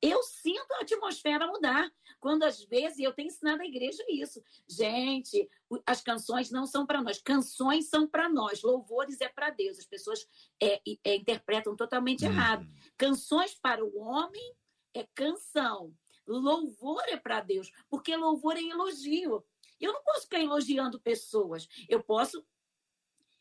[0.00, 1.90] eu sinto a atmosfera mudar.
[2.20, 4.42] Quando às vezes eu tenho ensinado a igreja isso.
[4.66, 5.48] Gente,
[5.86, 9.78] as canções não são para nós, canções são para nós, louvores é para Deus.
[9.78, 10.26] As pessoas
[10.60, 12.32] é, é, interpretam totalmente uhum.
[12.32, 12.66] errado.
[12.96, 14.54] Canções para o homem
[14.94, 15.92] é canção.
[16.28, 19.42] Louvor é para Deus, porque louvor é elogio.
[19.80, 21.68] Eu não posso ficar elogiando pessoas.
[21.88, 22.44] Eu posso.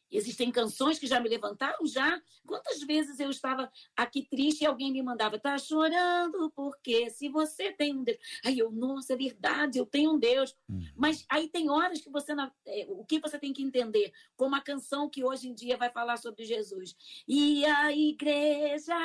[0.09, 2.21] Existem canções que já me levantaram, já.
[2.45, 7.73] Quantas vezes eu estava aqui triste e alguém me mandava, tá chorando, porque se você
[7.73, 8.17] tem um Deus.
[8.45, 10.55] Aí eu, nossa, é verdade, eu tenho um Deus.
[10.69, 10.81] Uhum.
[10.95, 12.31] Mas aí tem horas que você.
[12.65, 14.13] É, o que você tem que entender?
[14.37, 16.95] Como a canção que hoje em dia vai falar sobre Jesus.
[17.27, 18.95] E a igreja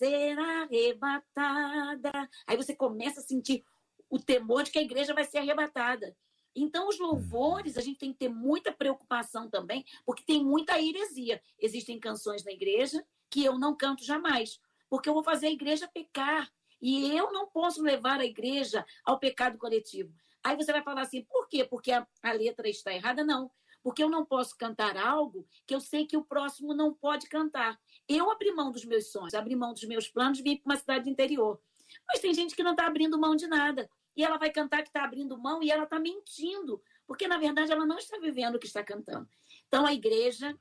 [0.00, 2.10] ser arrebatada.
[2.46, 3.62] Aí você começa a sentir
[4.08, 6.16] o temor de que a igreja vai ser arrebatada.
[6.56, 11.40] Então, os louvores, a gente tem que ter muita preocupação também, porque tem muita heresia.
[11.60, 14.58] Existem canções na igreja que eu não canto jamais,
[14.88, 16.50] porque eu vou fazer a igreja pecar.
[16.80, 20.12] E eu não posso levar a igreja ao pecado coletivo.
[20.42, 21.62] Aí você vai falar assim, por quê?
[21.62, 23.22] Porque a, a letra está errada?
[23.22, 23.50] Não.
[23.82, 27.78] Porque eu não posso cantar algo que eu sei que o próximo não pode cantar.
[28.08, 31.08] Eu abri mão dos meus sonhos, abri mão dos meus planos, vim para uma cidade
[31.08, 31.60] interior.
[32.06, 33.88] Mas tem gente que não está abrindo mão de nada.
[34.16, 36.82] E ela vai cantar que está abrindo mão e ela está mentindo.
[37.06, 39.28] Porque, na verdade, ela não está vivendo o que está cantando.
[39.66, 40.56] Então, a igreja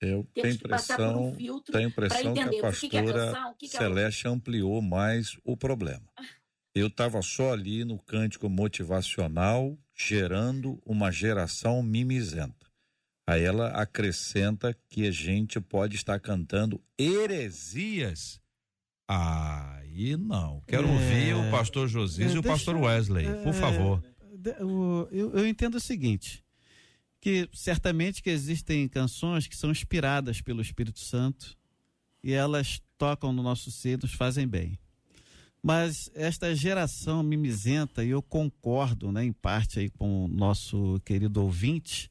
[0.00, 4.30] eu tenho impressão, um tenho impressão que a pastora que é canção, que Celeste é
[4.30, 6.04] ampliou mais o problema.
[6.74, 12.66] Eu estava só ali no cântico motivacional, gerando uma geração mimizenta.
[13.26, 18.40] Aí ela acrescenta que a gente pode estar cantando heresias.
[19.06, 20.60] Aí não.
[20.66, 20.90] Quero é...
[20.90, 24.02] ouvir o pastor Josias é, e o pastor Wesley, é, por favor.
[24.58, 26.42] Eu, eu entendo o seguinte
[27.20, 31.56] que certamente que existem canções que são inspiradas pelo Espírito Santo
[32.20, 34.76] e elas tocam no nosso ser, nos fazem bem.
[35.62, 41.42] Mas esta geração mimizenta, e eu concordo, né, em parte aí com o nosso querido
[41.42, 42.10] ouvinte,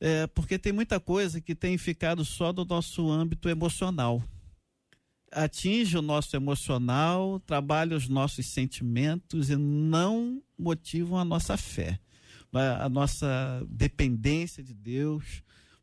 [0.00, 4.22] é, porque tem muita coisa que tem ficado só do nosso âmbito emocional.
[5.32, 11.98] Atinge o nosso emocional, trabalha os nossos sentimentos e não motivam a nossa fé
[12.52, 15.42] a nossa dependência de Deus,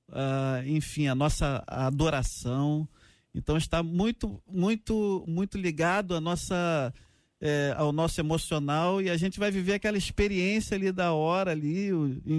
[0.10, 2.88] uh, enfim, a nossa adoração.
[3.36, 6.94] Então está muito, muito, muito ligado à nossa,
[7.42, 11.90] é, ao nosso emocional e a gente vai viver aquela experiência ali da hora ali,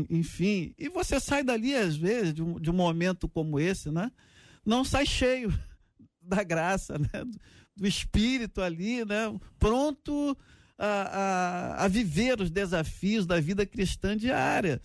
[0.09, 0.74] enfim.
[0.78, 4.11] E você sai dali às vezes de um, de um momento como esse, né?
[4.64, 5.52] Não sai cheio
[6.22, 7.24] da graça, né?
[7.76, 9.38] Do espírito ali, né?
[9.59, 10.35] Pronto
[10.78, 14.80] a, a, a viver os desafios da vida cristã diária.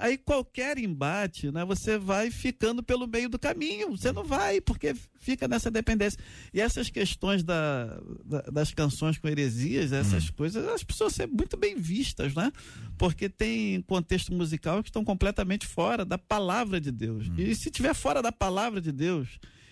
[0.00, 3.90] Aí qualquer embate, né, você vai ficando pelo meio do caminho.
[3.90, 6.18] Você não vai, porque fica nessa dependência.
[6.52, 10.32] E essas questões da, da, das canções com heresias, essas hum.
[10.34, 12.50] coisas, as pessoas são muito bem vistas, né?
[12.96, 17.28] Porque tem contexto musical que estão completamente fora da palavra de Deus.
[17.28, 17.34] Hum.
[17.36, 19.28] E se tiver fora da palavra de Deus,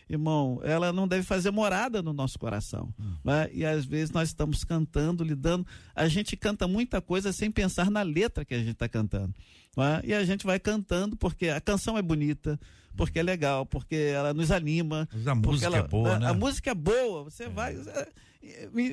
[0.08, 2.92] irmão, ela não deve fazer morada no nosso coração.
[3.00, 3.14] Hum.
[3.24, 3.48] Né?
[3.52, 5.66] E às vezes nós estamos cantando, lidando.
[5.94, 9.34] A gente canta muita coisa sem pensar na letra que a gente está cantando.
[9.76, 10.00] Né?
[10.04, 12.58] E a gente vai cantando porque a canção é bonita,
[12.96, 15.08] porque é legal, porque ela nos anima.
[15.12, 16.26] Mas a música ela, é boa, a, né?
[16.28, 17.48] A música é boa, você é.
[17.48, 17.74] vai.
[17.74, 18.08] É,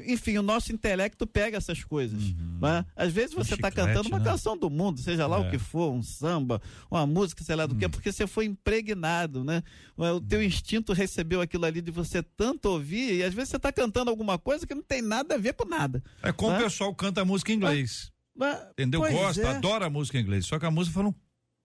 [0.07, 2.21] enfim, o nosso intelecto pega essas coisas.
[2.21, 2.59] Uhum.
[2.61, 2.85] Né?
[2.95, 4.25] Às vezes você está cantando uma né?
[4.25, 5.39] canção do mundo, seja lá é.
[5.41, 7.79] o que for, um samba, uma música, sei lá do uhum.
[7.79, 9.61] que, porque você foi impregnado, né?
[9.97, 13.71] O teu instinto recebeu aquilo ali de você tanto ouvir, e às vezes você está
[13.71, 16.01] cantando alguma coisa que não tem nada a ver com nada.
[16.23, 16.59] É como né?
[16.59, 18.11] o pessoal canta música em inglês.
[18.41, 19.01] Mas, entendeu?
[19.01, 19.47] Gosta, é.
[19.55, 20.47] adora a música em inglês.
[20.47, 21.15] Só que a música falando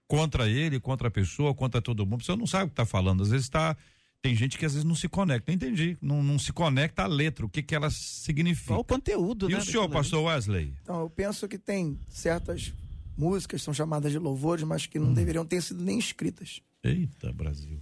[0.07, 2.23] contra ele, contra a pessoa, contra todo mundo.
[2.23, 3.23] Você não sabe o que está falando.
[3.23, 3.75] Às vezes está
[4.21, 5.53] tem gente que às vezes não se conecta.
[5.53, 5.97] Entendi.
[6.03, 8.75] Não, não se conecta à letra, o que, que ela significa.
[8.75, 9.59] Qual o conteúdo, e né?
[9.59, 10.75] E o senhor, pastor Wesley?
[10.83, 12.75] Então, eu penso que tem certas
[13.17, 15.15] músicas, são chamadas de louvores, mas que não hum.
[15.15, 16.61] deveriam ter sido nem escritas.
[16.83, 17.81] Eita, Brasil.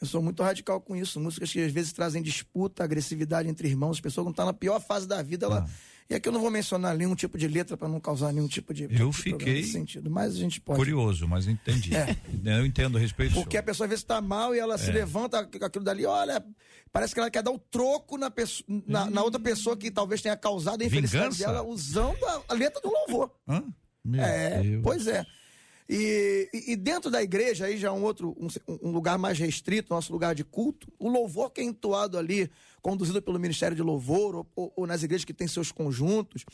[0.00, 1.20] Eu sou muito radical com isso.
[1.20, 3.92] Músicas que às vezes trazem disputa, agressividade entre irmãos.
[3.92, 5.66] As pessoas que estão na pior fase da vida, ela.
[5.66, 5.89] Ah.
[6.10, 8.74] E aqui eu não vou mencionar nenhum tipo de letra para não causar nenhum tipo
[8.74, 8.88] de.
[8.90, 9.62] Eu fiquei.
[9.62, 10.76] sentido, mas a gente pode.
[10.76, 11.92] Curioso, mas entendi.
[12.00, 12.16] É.
[12.58, 14.78] Eu entendo a respeito Porque a pessoa às vezes está mal e ela é.
[14.78, 16.42] se levanta aquilo dali, olha,
[16.90, 19.10] parece que ela quer dar o troco na, pessoa, na, hum.
[19.10, 21.52] na outra pessoa que talvez tenha causado a infelicidade Vingança?
[21.52, 23.30] dela usando a, a letra do louvor.
[23.46, 23.62] Hã?
[24.02, 24.82] Meu é, Deus.
[24.82, 25.26] pois é.
[25.92, 28.46] E, e, dentro da igreja, aí já é um outro, um,
[28.80, 32.48] um, lugar mais restrito, nosso lugar de culto, o louvor que é entoado ali,
[32.80, 36.44] conduzido pelo Ministério de Louvor, ou, ou, ou nas igrejas que têm seus conjuntos,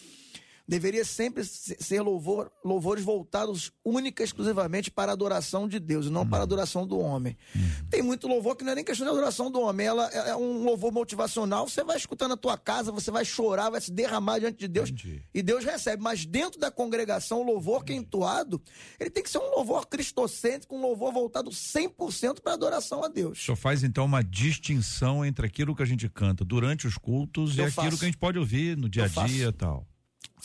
[0.69, 6.11] deveria sempre ser louvor, louvores voltados única e exclusivamente para a adoração de Deus, e
[6.11, 6.29] não uhum.
[6.29, 7.37] para a adoração do homem.
[7.55, 7.89] Uhum.
[7.89, 10.37] Tem muito louvor que não é nem questão de adoração do homem, ela é, é
[10.37, 14.41] um louvor motivacional, você vai escutar na tua casa, você vai chorar, vai se derramar
[14.41, 15.23] diante de Deus, Entendi.
[15.33, 16.03] e Deus recebe.
[16.03, 17.87] Mas dentro da congregação, o louvor Entendi.
[17.87, 18.63] que é entoado,
[18.99, 23.09] ele tem que ser um louvor cristocêntrico, um louvor voltado 100% para a adoração a
[23.09, 23.39] Deus.
[23.39, 27.57] O senhor faz então uma distinção entre aquilo que a gente canta durante os cultos
[27.57, 27.81] Eu e faço.
[27.81, 29.87] aquilo que a gente pode ouvir no dia a dia e tal.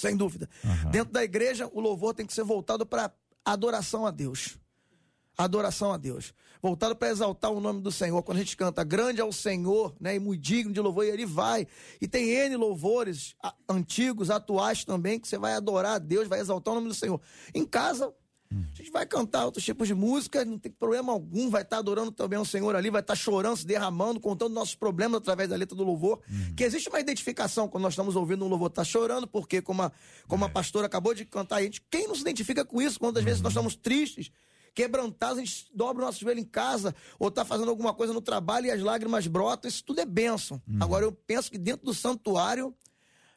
[0.02, 0.50] Sem dúvida.
[0.64, 0.92] Uhum.
[0.92, 3.14] Dentro da igreja, o louvor tem que ser voltado para
[3.46, 4.58] adoração a Deus.
[5.38, 6.34] Adoração a Deus.
[6.62, 8.22] Voltado para exaltar o nome do Senhor.
[8.24, 10.16] Quando a gente canta grande é o Senhor, né?
[10.16, 11.68] E muito digno de louvor, e ele vai.
[12.00, 13.36] E tem N louvores
[13.70, 17.22] antigos, atuais também, que você vai adorar a Deus, vai exaltar o nome do Senhor.
[17.54, 18.14] Em casa,
[18.52, 22.12] A gente vai cantar outros tipos de música, não tem problema algum, vai estar adorando
[22.12, 25.76] também o Senhor ali, vai estar chorando, se derramando, contando nossos problemas através da letra
[25.76, 26.20] do louvor.
[26.56, 29.92] Que existe uma identificação quando nós estamos ouvindo um louvor, tá chorando, porque como a,
[30.28, 33.00] como a pastora acabou de cantar, a gente, quem não se identifica com isso?
[33.00, 34.32] Quando às vezes nós estamos tristes,
[34.74, 38.22] quebrantados, a gente dobra o nosso joelho em casa, ou tá fazendo alguma coisa no
[38.22, 40.62] trabalho e as lágrimas brotam, isso tudo é bênção.
[40.80, 42.74] Agora eu penso que dentro do santuário,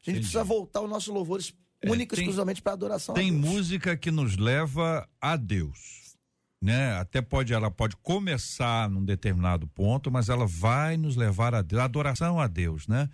[0.07, 1.55] a gente precisa voltar os nossos louvores
[1.91, 3.15] única e exclusivamente para adoração.
[3.15, 6.17] a Tem música que nos leva a Deus,
[6.63, 6.97] né?
[6.99, 11.81] Até pode ela pode começar num determinado ponto, mas ela vai nos levar a Deus,
[11.81, 13.09] a adoração a Deus, né?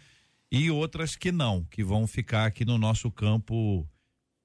[0.53, 3.89] E outras que não, que vão ficar aqui no nosso campo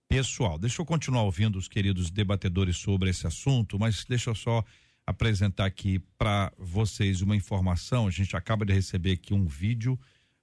[0.07, 0.59] pessoal.
[0.59, 4.63] Deixa eu continuar ouvindo os queridos debatedores sobre esse assunto, mas deixa eu só
[5.05, 8.07] apresentar aqui para vocês uma informação.
[8.07, 9.99] A gente acaba de receber aqui um vídeo.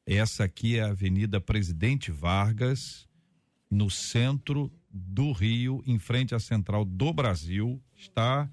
[0.07, 3.07] Essa aqui é a Avenida Presidente Vargas,
[3.73, 7.83] no centro do Rio, em frente à Central do Brasil.
[7.97, 8.47] Está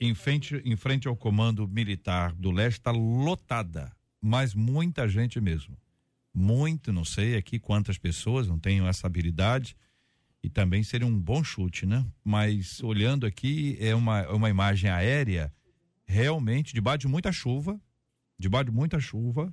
[0.00, 3.90] em frente, em frente ao Comando Militar do Leste, está lotada,
[4.22, 5.76] mas muita gente mesmo.
[6.32, 9.76] Muito, não sei aqui quantas pessoas, não tenho essa habilidade.
[10.40, 12.06] E também seria um bom chute, né?
[12.24, 15.52] Mas olhando aqui, é uma, é uma imagem aérea,
[16.06, 17.80] realmente, debaixo de muita chuva,
[18.38, 19.52] debaixo de muita chuva,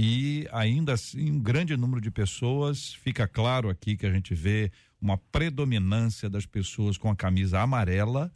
[0.00, 2.94] e ainda assim um grande número de pessoas.
[2.94, 4.70] Fica claro aqui que a gente vê
[5.00, 8.32] uma predominância das pessoas com a camisa amarela,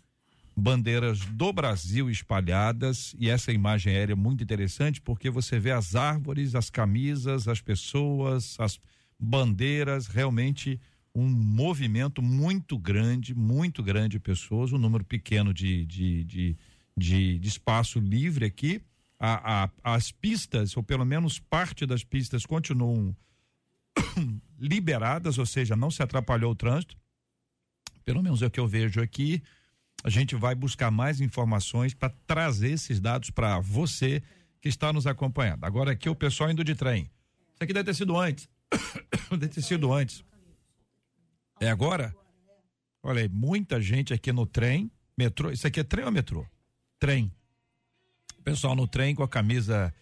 [0.57, 5.95] bandeiras do Brasil espalhadas e essa imagem aérea é muito interessante porque você vê as
[5.95, 8.81] árvores, as camisas, as pessoas, as
[9.17, 10.81] bandeiras, realmente
[11.15, 16.57] um movimento muito grande, muito grande de pessoas, um número pequeno de, de, de,
[16.97, 18.83] de, de espaço livre aqui.
[19.25, 23.15] A, a, as pistas, ou pelo menos parte das pistas, continuam
[24.59, 26.97] liberadas, ou seja, não se atrapalhou o trânsito.
[28.05, 29.41] Pelo menos é o que eu vejo aqui.
[30.03, 34.21] A gente vai buscar mais informações para trazer esses dados para você
[34.61, 35.65] que está nos acompanhando.
[35.65, 37.03] Agora aqui o pessoal indo de trem.
[37.55, 38.49] Isso aqui deve ter sido antes.
[39.31, 40.25] deve ter sido antes.
[41.61, 42.13] É agora?
[43.05, 45.53] Olha aí, muita gente aqui no trem, metrô.
[45.53, 46.45] Isso aqui é trem ou metrô?
[46.99, 47.33] Trem.
[48.45, 49.93] Pessoal no trem com a camisa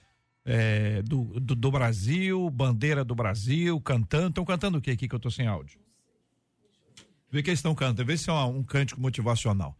[0.44, 4.28] é, do, do, do Brasil, bandeira do Brasil, cantando.
[4.28, 5.78] Estão cantando o que aqui que eu tô sem áudio?
[7.30, 9.76] Vê que eles estão cantando, vê se é um, um cântico motivacional.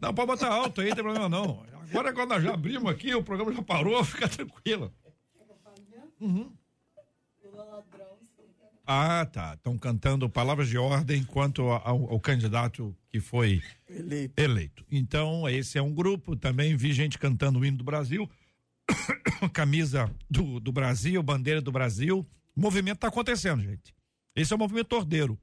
[0.00, 1.62] Não, pode botar alto aí, não tem problema não.
[1.90, 4.92] Agora, quando nós já abrimos aqui, o programa já parou, fica tranquilo.
[6.20, 6.52] Uhum.
[8.92, 9.54] Ah, tá.
[9.54, 14.34] Estão cantando palavras de ordem quanto ao, ao candidato que foi Eleito.
[14.36, 14.84] eleito.
[14.90, 16.34] Então, esse é um grupo.
[16.34, 18.28] Também vi gente cantando o hino do Brasil,
[19.54, 22.26] camisa do, do Brasil, bandeira do Brasil.
[22.56, 23.94] O movimento está acontecendo, gente.
[24.34, 25.38] Esse é o movimento ordeiro.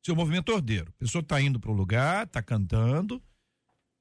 [0.00, 0.92] Esse é o movimento ordeiro.
[0.96, 3.20] A pessoa está indo para o lugar, está cantando.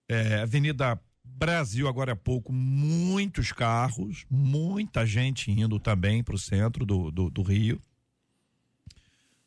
[0.08, 1.02] É, Avenida
[1.40, 7.30] Brasil, agora há pouco, muitos carros, muita gente indo também para o centro do, do,
[7.30, 7.82] do Rio.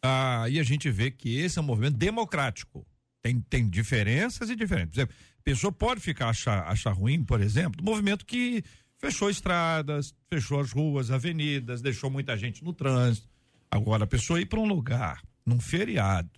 [0.03, 2.87] Ah, e a gente vê que esse é um movimento democrático.
[3.21, 4.89] Tem, tem diferenças e diferenças.
[4.89, 8.65] Por exemplo, a pessoa pode ficar achar, achar ruim, por exemplo, do movimento que
[8.97, 13.29] fechou estradas, fechou as ruas, avenidas, deixou muita gente no trânsito.
[13.71, 16.31] Agora, a pessoa ir para um lugar, num feriado,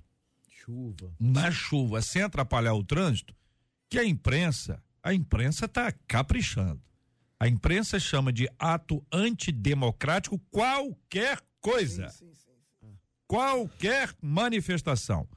[0.49, 1.15] Chuva.
[1.21, 3.35] na chuva, sem atrapalhar o trânsito,
[3.89, 6.83] que a imprensa, a imprensa está caprichando.
[7.39, 12.11] A imprensa chama de ato antidemocrático qualquer coisa.
[13.29, 15.29] Qualquer manifestação.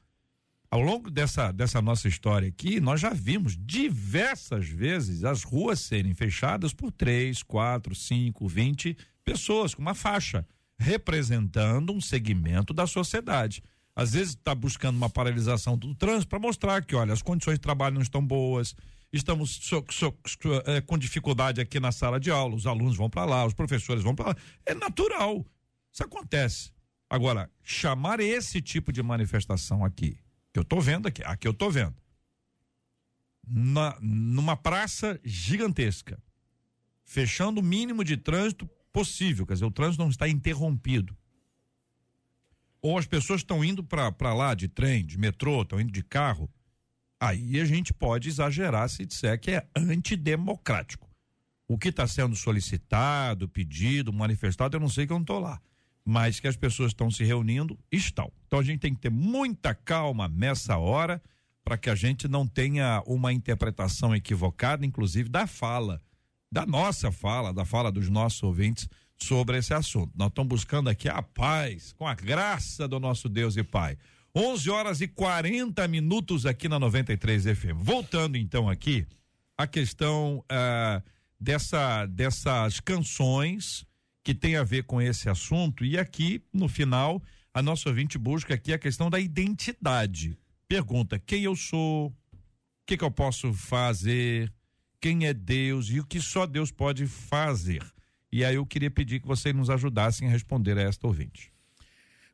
[0.70, 6.14] Ao longo dessa, dessa nossa história aqui, nós já vimos diversas vezes as ruas serem
[6.14, 10.46] fechadas por três, quatro, cinco, vinte pessoas com uma faixa
[10.78, 13.62] representando um segmento da sociedade.
[13.94, 17.60] Às vezes está buscando uma paralisação do trânsito para mostrar que, olha, as condições de
[17.60, 18.74] trabalho não estão boas,
[19.12, 23.08] estamos so- so- so- eh, com dificuldade aqui na sala de aula, os alunos vão
[23.08, 24.36] para lá, os professores vão para lá.
[24.66, 25.44] É natural.
[25.92, 26.70] Isso acontece.
[27.10, 30.18] Agora, chamar esse tipo de manifestação aqui,
[30.52, 31.96] que eu estou vendo aqui, aqui eu estou vendo,
[33.46, 36.22] na, numa praça gigantesca,
[37.02, 41.16] fechando o mínimo de trânsito possível, quer dizer, o trânsito não está interrompido.
[42.82, 46.48] Ou as pessoas estão indo para lá de trem, de metrô, estão indo de carro,
[47.20, 51.08] aí a gente pode exagerar se disser que é antidemocrático.
[51.66, 55.60] O que está sendo solicitado, pedido, manifestado, eu não sei que eu não estou lá.
[56.04, 58.32] Mas que as pessoas estão se reunindo, estão.
[58.46, 61.22] Então a gente tem que ter muita calma nessa hora
[61.62, 66.00] para que a gente não tenha uma interpretação equivocada, inclusive da fala,
[66.50, 68.88] da nossa fala, da fala dos nossos ouvintes
[69.18, 70.10] sobre esse assunto.
[70.16, 73.98] Nós estamos buscando aqui a paz, com a graça do nosso Deus e Pai.
[74.34, 77.76] 11 horas e 40 minutos aqui na 93 FM.
[77.80, 79.06] Voltando então aqui
[79.56, 81.02] a questão uh,
[81.40, 83.84] dessa dessas canções
[84.22, 87.22] que tem a ver com esse assunto e aqui no final
[87.52, 90.38] a nossa ouvinte busca aqui a questão da identidade.
[90.68, 92.08] Pergunta: quem eu sou?
[92.08, 92.14] O
[92.86, 94.52] que, que eu posso fazer?
[95.00, 97.82] Quem é Deus e o que só Deus pode fazer?
[98.30, 101.52] E aí eu queria pedir que vocês nos ajudassem a responder a esta ouvinte.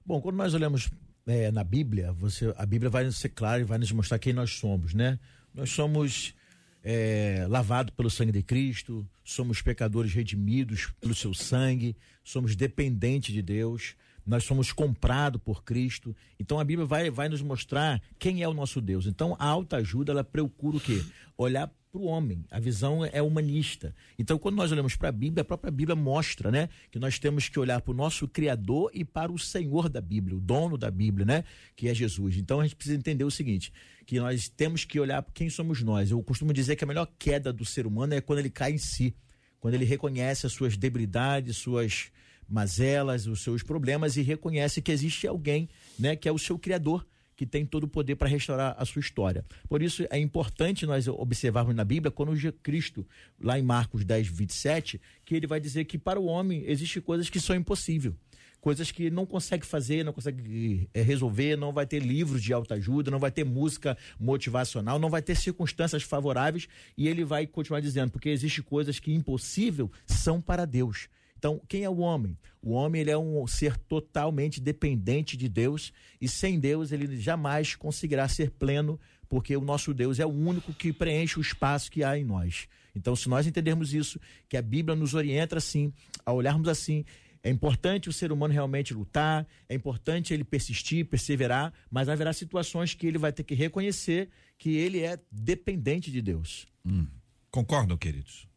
[0.04, 0.90] Bom, quando nós olhamos
[1.26, 4.52] é, na Bíblia, você, a Bíblia vai ser clara e vai nos mostrar quem nós
[4.52, 5.18] somos, né?
[5.54, 6.34] Nós somos
[6.82, 13.40] é, lavados pelo sangue de Cristo, somos pecadores redimidos pelo seu sangue, somos dependentes de
[13.40, 13.96] Deus,
[14.26, 16.14] nós somos comprados por Cristo.
[16.38, 19.06] Então a Bíblia vai, vai nos mostrar quem é o nosso Deus.
[19.06, 21.02] Então a alta ajuda ela procura o quê?
[21.36, 22.44] Olhar para o homem.
[22.50, 23.94] A visão é humanista.
[24.18, 27.48] Então, quando nós olhamos para a Bíblia, a própria Bíblia mostra, né, que nós temos
[27.48, 30.90] que olhar para o nosso Criador e para o Senhor da Bíblia, o dono da
[30.90, 31.44] Bíblia, né,
[31.76, 32.36] que é Jesus.
[32.36, 33.72] Então, a gente precisa entender o seguinte:
[34.04, 36.10] que nós temos que olhar para quem somos nós.
[36.10, 38.78] Eu costumo dizer que a melhor queda do ser humano é quando ele cai em
[38.78, 39.14] si,
[39.60, 42.10] quando ele reconhece as suas debilidades, suas
[42.48, 47.06] mazelas, os seus problemas e reconhece que existe alguém, né, que é o seu Criador
[47.36, 49.44] que tem todo o poder para restaurar a sua história.
[49.68, 53.06] Por isso é importante nós observarmos na Bíblia, quando Cristo,
[53.40, 57.30] lá em Marcos 10, 27, que ele vai dizer que para o homem existem coisas
[57.30, 58.14] que são impossíveis.
[58.60, 63.10] Coisas que não consegue fazer, não consegue eh, resolver, não vai ter livros de autoajuda,
[63.10, 66.66] não vai ter música motivacional, não vai ter circunstâncias favoráveis,
[66.96, 71.10] e ele vai continuar dizendo, porque existem coisas que impossível são para Deus.
[71.44, 72.38] Então, quem é o homem?
[72.62, 77.74] O homem ele é um ser totalmente dependente de Deus e sem Deus ele jamais
[77.76, 82.02] conseguirá ser pleno, porque o nosso Deus é o único que preenche o espaço que
[82.02, 82.66] há em nós.
[82.96, 84.18] Então, se nós entendermos isso,
[84.48, 85.92] que a Bíblia nos orienta assim,
[86.24, 87.04] a olharmos assim,
[87.42, 92.94] é importante o ser humano realmente lutar, é importante ele persistir, perseverar, mas haverá situações
[92.94, 96.66] que ele vai ter que reconhecer que ele é dependente de Deus.
[96.86, 97.06] Hum.
[97.50, 98.48] Concordam, queridos?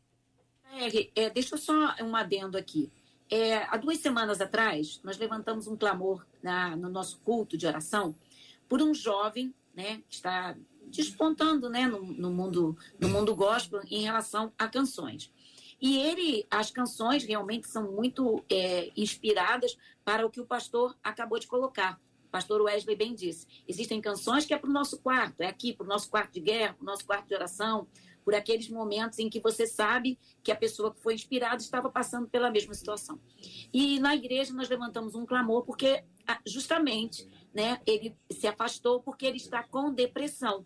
[1.15, 2.91] É, deixa eu só um adendo aqui.
[3.29, 8.15] É, há duas semanas atrás, nós levantamos um clamor na, no nosso culto de oração
[8.69, 10.55] por um jovem né, que está
[10.85, 15.31] despontando né, no, no, mundo, no mundo gospel em relação a canções.
[15.79, 21.37] E ele, as canções realmente são muito é, inspiradas para o que o pastor acabou
[21.37, 21.99] de colocar.
[22.25, 23.45] O pastor Wesley bem disse.
[23.67, 26.39] Existem canções que é para o nosso quarto, é aqui, para o nosso quarto de
[26.39, 27.87] guerra, para o nosso quarto de oração,
[28.27, 32.27] por aqueles momentos em que você sabe que a pessoa que foi inspirada estava passando
[32.27, 33.17] pela mesma situação.
[33.73, 39.25] E na igreja nós levantamos um clamor porque ah, justamente, né, ele se afastou porque
[39.25, 40.65] ele está com depressão,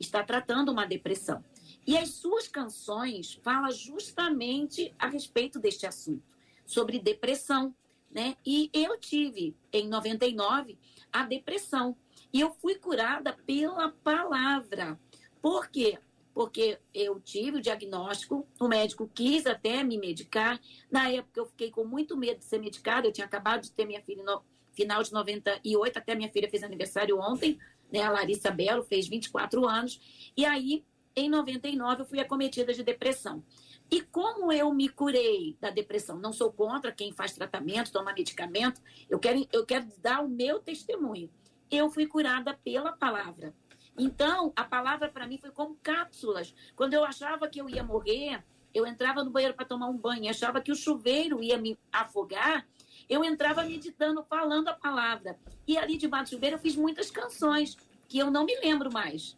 [0.00, 1.44] está tratando uma depressão.
[1.86, 6.24] E as suas canções falam justamente a respeito deste assunto,
[6.64, 7.74] sobre depressão,
[8.10, 8.38] né?
[8.42, 10.78] E eu tive em 99
[11.12, 11.94] a depressão
[12.32, 14.98] e eu fui curada pela palavra.
[15.42, 15.98] Por quê?
[16.34, 20.60] Porque eu tive o diagnóstico, o médico quis até me medicar.
[20.90, 23.84] Na época eu fiquei com muito medo de ser medicada, eu tinha acabado de ter
[23.84, 27.58] minha filha no final de 98, até minha filha fez aniversário ontem,
[27.92, 28.02] né?
[28.02, 30.00] A Larissa Belo fez 24 anos.
[30.36, 33.44] E aí, em 99, eu fui acometida de depressão.
[33.90, 36.18] E como eu me curei da depressão?
[36.18, 38.80] Não sou contra quem faz tratamento, toma medicamento.
[39.08, 41.28] Eu quero, eu quero dar o meu testemunho.
[41.70, 43.54] Eu fui curada pela palavra.
[43.98, 46.54] Então, a palavra para mim foi como cápsulas.
[46.74, 48.42] Quando eu achava que eu ia morrer,
[48.74, 52.66] eu entrava no banheiro para tomar um banho, achava que o chuveiro ia me afogar,
[53.08, 55.38] eu entrava meditando, falando a palavra.
[55.66, 57.76] E ali debaixo do chuveiro eu fiz muitas canções
[58.08, 59.36] que eu não me lembro mais.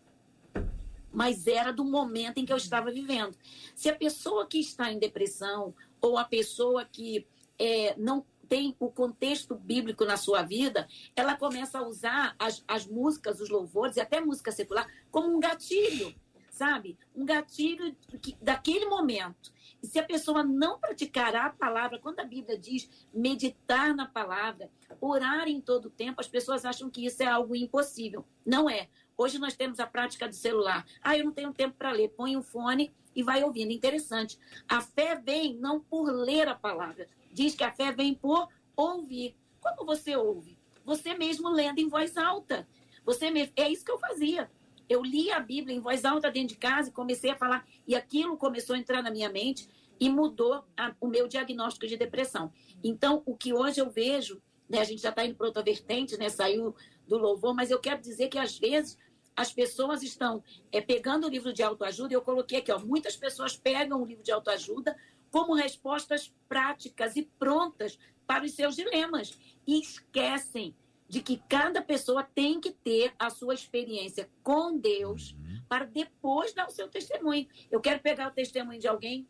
[1.13, 3.37] Mas era do momento em que eu estava vivendo.
[3.75, 7.27] Se a pessoa que está em depressão ou a pessoa que
[7.59, 8.25] é, não
[8.55, 10.87] tem o contexto bíblico na sua vida,
[11.17, 15.41] ela começa a usar as, as músicas, os louvores e até música secular como um
[15.41, 16.15] gatilho,
[16.51, 16.97] sabe?
[17.17, 19.53] Um gatilho que, daquele momento.
[19.83, 24.71] E se a pessoa não praticar a palavra, quando a Bíblia diz meditar na palavra,
[25.01, 28.25] orar em todo o tempo, as pessoas acham que isso é algo impossível.
[28.47, 28.89] Não é.
[29.19, 30.87] Hoje nós temos a prática do celular.
[31.03, 32.11] Ah, eu não tenho tempo para ler.
[32.11, 33.73] Põe o um fone e vai ouvindo.
[33.73, 34.39] Interessante.
[34.69, 39.37] A fé vem não por ler a palavra, diz que a fé vem por ouvir.
[39.61, 40.57] Como você ouve?
[40.85, 42.67] Você mesmo lendo em voz alta.
[43.05, 44.51] Você mesmo, é isso que eu fazia.
[44.89, 47.67] Eu li a Bíblia em voz alta dentro de casa e comecei a falar.
[47.87, 49.69] E aquilo começou a entrar na minha mente
[49.99, 52.53] e mudou a, o meu diagnóstico de depressão.
[52.83, 56.17] Então, o que hoje eu vejo, né, a gente já está indo para outra vertente,
[56.17, 56.75] né, saiu
[57.07, 58.99] do louvor, mas eu quero dizer que às vezes
[59.37, 63.57] as pessoas estão é, pegando o livro de autoajuda, eu coloquei aqui, ó, muitas pessoas
[63.57, 64.97] pegam o livro de autoajuda
[65.35, 70.77] como respostas práticas e prontas para os seus dilemas e esquecem
[71.09, 75.61] de que cada pessoa tem que ter a sua experiência com Deus Uhum.
[75.69, 77.49] para depois dar o seu testemunho.
[77.69, 79.27] Eu quero pegar o testemunho de alguém.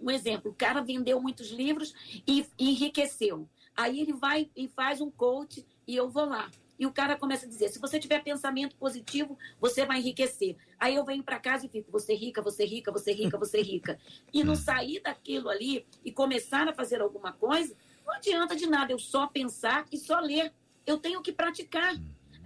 [0.00, 1.92] Um exemplo, o cara vendeu muitos livros
[2.26, 3.46] e enriqueceu.
[3.76, 6.50] Aí ele vai e faz um coach e eu vou lá.
[6.82, 10.56] E o cara começa a dizer: se você tiver pensamento positivo, você vai enriquecer.
[10.80, 13.14] Aí eu venho para casa e fico: você é rica, você é rica, você é
[13.14, 14.00] rica, você rica.
[14.32, 18.90] E não sair daquilo ali e começar a fazer alguma coisa, não adianta de nada
[18.90, 20.52] eu só pensar e só ler.
[20.84, 21.94] Eu tenho que praticar.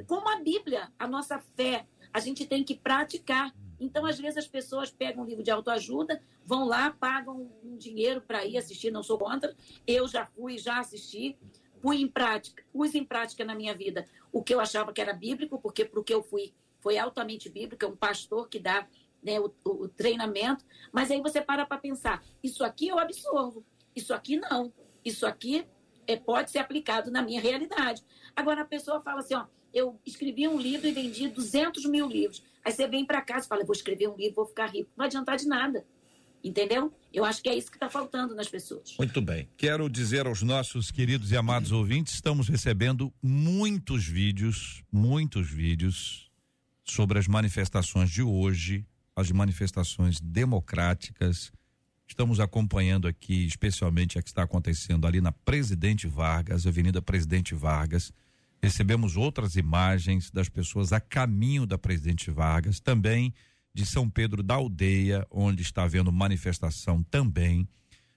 [0.06, 3.54] Como a Bíblia, a nossa fé, a gente tem que praticar.
[3.80, 8.20] Então, às vezes, as pessoas pegam um livro de autoajuda, vão lá, pagam um dinheiro
[8.20, 9.56] para ir assistir, não sou contra.
[9.86, 11.38] Eu já fui, já assisti,
[11.80, 15.12] fui em prática, pus em prática na minha vida o que eu achava que era
[15.12, 18.86] bíblico, porque para o que eu fui foi altamente bíblico, é um pastor que dá
[19.22, 20.64] né, o, o, treinamento.
[20.92, 23.64] Mas aí você para para pensar: isso aqui eu absorvo,
[23.94, 24.72] isso aqui não,
[25.04, 25.66] isso aqui
[26.06, 28.04] é, pode ser aplicado na minha realidade.
[28.36, 32.42] Agora a pessoa fala assim: ó, eu escrevi um livro e vendi 200 mil livros.
[32.64, 34.90] Aí você vem para casa e fala: vou escrever um livro, vou ficar rico.
[34.90, 35.84] Não vai adiantar de nada.
[36.42, 36.92] Entendeu?
[37.12, 38.94] Eu acho que é isso que está faltando nas pessoas.
[38.98, 39.48] Muito bem.
[39.56, 46.30] Quero dizer aos nossos queridos e amados ouvintes, estamos recebendo muitos vídeos, muitos vídeos
[46.84, 51.50] sobre as manifestações de hoje, as manifestações democráticas.
[52.06, 58.12] Estamos acompanhando aqui, especialmente a que está acontecendo ali na Presidente Vargas, Avenida Presidente Vargas.
[58.62, 63.34] Recebemos outras imagens das pessoas a caminho da Presidente Vargas, também
[63.76, 67.68] de São Pedro da Aldeia, onde está havendo manifestação também.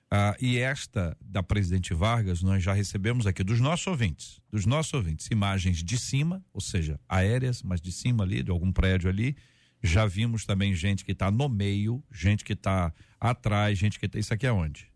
[0.10, 4.93] Ah, e esta da Presidente Vargas, nós já recebemos aqui dos nossos ouvintes, dos nossos
[4.93, 9.36] ouvintes, imagens de cima, ou seja, aéreas, mas de cima ali, de algum prédio ali.
[9.84, 14.18] Já vimos também gente que está no meio, gente que está atrás, gente que tá.
[14.18, 14.88] Isso aqui é onde?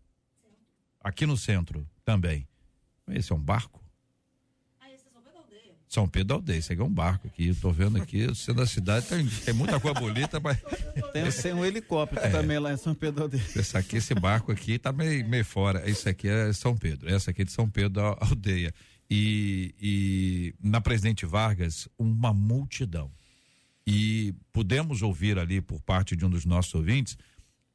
[0.98, 2.48] Aqui no centro também.
[3.10, 3.83] Esse é um barco?
[5.94, 8.34] São Pedro da Aldeia, esse aqui é um barco aqui, eu tô vendo aqui, o
[8.34, 10.58] centro da cidade tem, tem muita coisa bonita, mas
[11.12, 13.44] Tem, tem um helicóptero também lá em São Pedro Aldeia.
[13.54, 17.30] esse aqui, esse barco aqui tá meio, meio fora, esse aqui é São Pedro, essa
[17.30, 18.74] aqui é de São Pedro da Aldeia.
[19.08, 23.08] E, e na Presidente Vargas, uma multidão.
[23.86, 27.16] E pudemos ouvir ali por parte de um dos nossos ouvintes,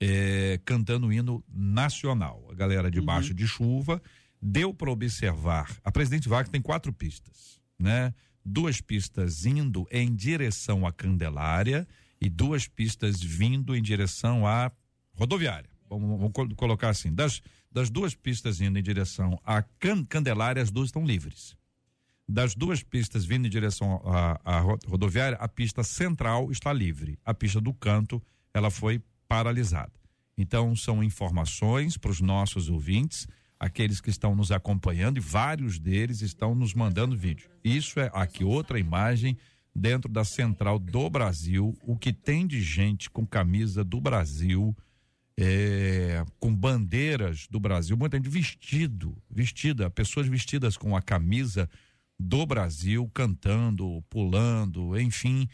[0.01, 2.45] eh, cantando o hino nacional.
[2.51, 4.01] A galera debaixo de chuva,
[4.41, 5.73] deu para observar.
[5.83, 8.13] A Presidente Vargas tem quatro pistas, né?
[8.43, 11.87] Duas pistas indo em direção à Candelária
[12.19, 14.71] e duas pistas vindo em direção à
[15.13, 15.69] rodoviária.
[15.89, 20.61] Vamos, vamos col- colocar assim: das, das duas pistas indo em direção à Can- Candelária,
[20.61, 21.55] as duas estão livres.
[22.27, 27.17] Das duas pistas vindo em direção à, à ro- rodoviária, a pista central está livre.
[27.25, 28.21] A pista do canto,
[28.53, 29.91] ela foi paralisada.
[30.37, 33.27] Então, são informações para os nossos ouvintes,
[33.59, 37.49] aqueles que estão nos acompanhando, e vários deles estão nos mandando vídeo.
[37.63, 39.37] Isso é aqui outra imagem
[39.75, 44.75] dentro da central do Brasil, o que tem de gente com camisa do Brasil,
[45.37, 51.69] é, com bandeiras do Brasil, muita gente vestido, vestida, pessoas vestidas com a camisa
[52.19, 55.47] do Brasil, cantando, pulando, enfim,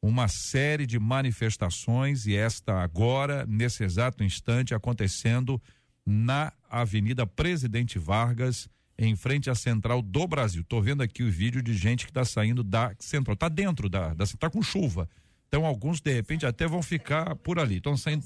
[0.00, 5.60] uma série de manifestações e esta agora, nesse exato instante, acontecendo
[6.04, 10.64] na Avenida Presidente Vargas, em frente à Central do Brasil.
[10.64, 14.14] Tô vendo aqui o vídeo de gente que está saindo da Central, tá dentro da,
[14.14, 15.08] da tá com chuva.
[15.48, 17.76] Então alguns de repente até vão ficar por ali.
[17.76, 18.24] Estão saindo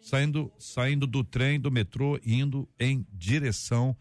[0.00, 3.96] saindo saindo do trem, do metrô, indo em direção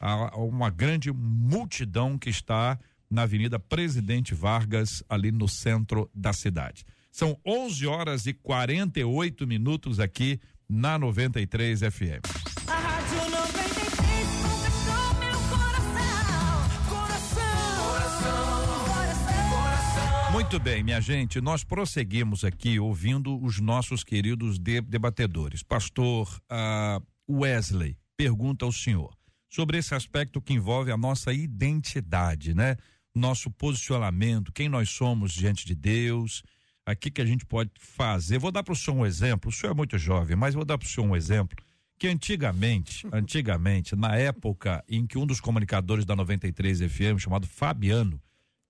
[0.00, 2.78] a, a uma grande multidão que está
[3.10, 6.84] na Avenida Presidente Vargas, ali no centro da cidade.
[7.10, 10.40] São 11 horas e 48 minutos aqui
[10.70, 12.22] na 93 FM.
[12.68, 16.88] A Rádio 93 conquistou meu coração.
[16.88, 17.84] Coração.
[17.84, 19.50] Coração.
[19.50, 20.32] Coração.
[20.32, 25.62] Muito bem, minha gente, nós prosseguimos aqui ouvindo os nossos queridos de- debatedores.
[25.64, 29.12] Pastor ah, Wesley pergunta ao senhor
[29.48, 32.76] sobre esse aspecto que envolve a nossa identidade, né?
[33.12, 36.44] Nosso posicionamento, quem nós somos diante de Deus,
[36.90, 38.38] aqui que a gente pode fazer.
[38.38, 39.50] Vou dar para o senhor um exemplo.
[39.50, 41.56] O senhor é muito jovem, mas vou dar para o senhor um exemplo
[42.00, 48.20] que antigamente, antigamente, na época em que um dos comunicadores da 93 FM, chamado Fabiano,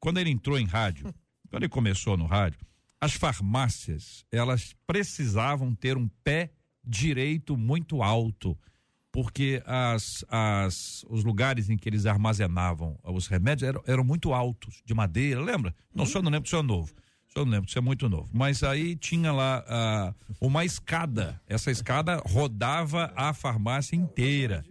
[0.00, 1.14] quando ele entrou em rádio,
[1.48, 2.58] quando ele começou no rádio,
[3.00, 6.50] as farmácias, elas precisavam ter um pé
[6.84, 8.58] direito muito alto,
[9.12, 14.82] porque as, as, os lugares em que eles armazenavam os remédios eram, eram muito altos,
[14.84, 15.74] de madeira, lembra?
[15.94, 16.92] Não, o senhor não lembra, o senhor é novo.
[17.32, 18.28] Senhor não lembra, o senhor é muito novo.
[18.32, 21.40] Mas aí tinha lá ah, uma escada.
[21.46, 24.64] Essa escada rodava a farmácia inteira.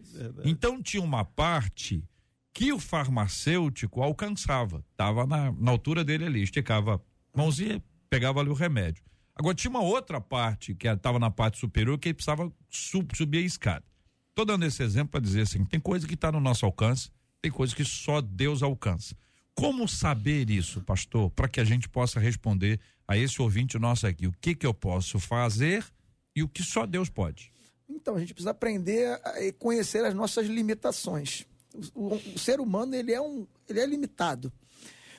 [0.43, 2.03] Então tinha uma parte
[2.53, 4.83] que o farmacêutico alcançava.
[4.91, 7.01] Estava na, na altura dele ali, esticava
[7.33, 9.03] a mãozinha, pegava ali o remédio.
[9.35, 13.37] Agora tinha uma outra parte que estava na parte superior que ele precisava su- subir
[13.37, 13.85] a escada.
[14.31, 17.09] Estou dando esse exemplo para dizer assim: tem coisa que está no nosso alcance,
[17.41, 19.15] tem coisa que só Deus alcança.
[19.59, 24.27] Como saber isso, pastor, para que a gente possa responder a esse ouvinte nosso aqui?
[24.27, 25.85] O que que eu posso fazer
[26.35, 27.51] e o que só Deus pode?
[27.89, 31.45] Então, a gente precisa aprender a conhecer as nossas limitações.
[31.93, 34.51] O, o- o ser humano, ele é, um, ele é limitado.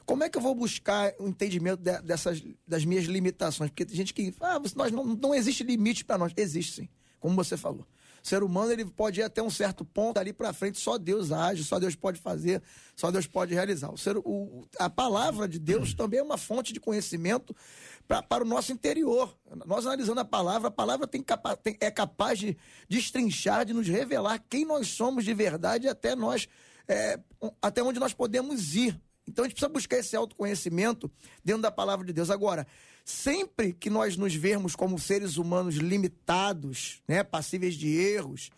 [0.07, 3.70] Como é que eu vou buscar o entendimento de- dessas, das minhas limitações?
[3.70, 6.32] Porque tem gente que ah, nós não, não existe limite para nós.
[6.36, 6.88] Existe sim,
[7.20, 7.86] como você falou.
[8.22, 11.32] O ser humano ele pode ir até um certo ponto ali para frente, só Deus
[11.32, 12.62] age, só Deus pode fazer,
[12.94, 13.90] só Deus pode realizar.
[13.92, 17.54] O ser, o, a palavra de Deus também é uma fonte de conhecimento
[18.06, 19.34] pra, para o nosso interior.
[19.66, 22.56] Nós analisando a palavra, a palavra tem capa- tem- é capaz de
[22.88, 26.46] destrinchar, de nos revelar quem nós somos de verdade até nós,
[26.86, 27.18] é,
[27.62, 29.00] até onde nós podemos ir.
[29.30, 31.10] Então a gente precisa buscar esse autoconhecimento
[31.44, 32.30] dentro da palavra de Deus.
[32.30, 32.66] Agora,
[33.04, 38.50] sempre que nós nos vermos como seres humanos limitados, né, passíveis de erros,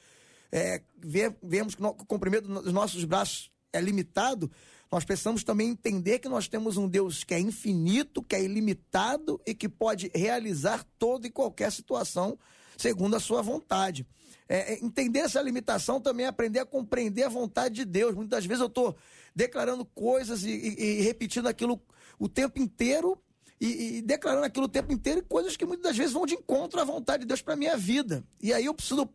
[0.50, 4.50] é, ver- vemos que o comprimento dos nossos braços é limitado,
[4.90, 9.40] nós precisamos também entender que nós temos um Deus que é infinito, que é ilimitado
[9.46, 12.38] e que pode realizar toda e qualquer situação
[12.76, 14.06] segundo a sua vontade.
[14.54, 18.14] É, é, entender essa limitação também é aprender a compreender a vontade de Deus.
[18.14, 18.94] Muitas vezes eu estou
[19.34, 21.80] declarando coisas e, e- e repetindo aquilo
[22.18, 23.16] o tempo inteiro
[23.58, 26.78] e, e declarando aquilo o tempo inteiro e coisas que muitas vezes vão de encontro
[26.80, 28.22] à vontade de Deus para minha vida.
[28.42, 29.08] E aí eu preciso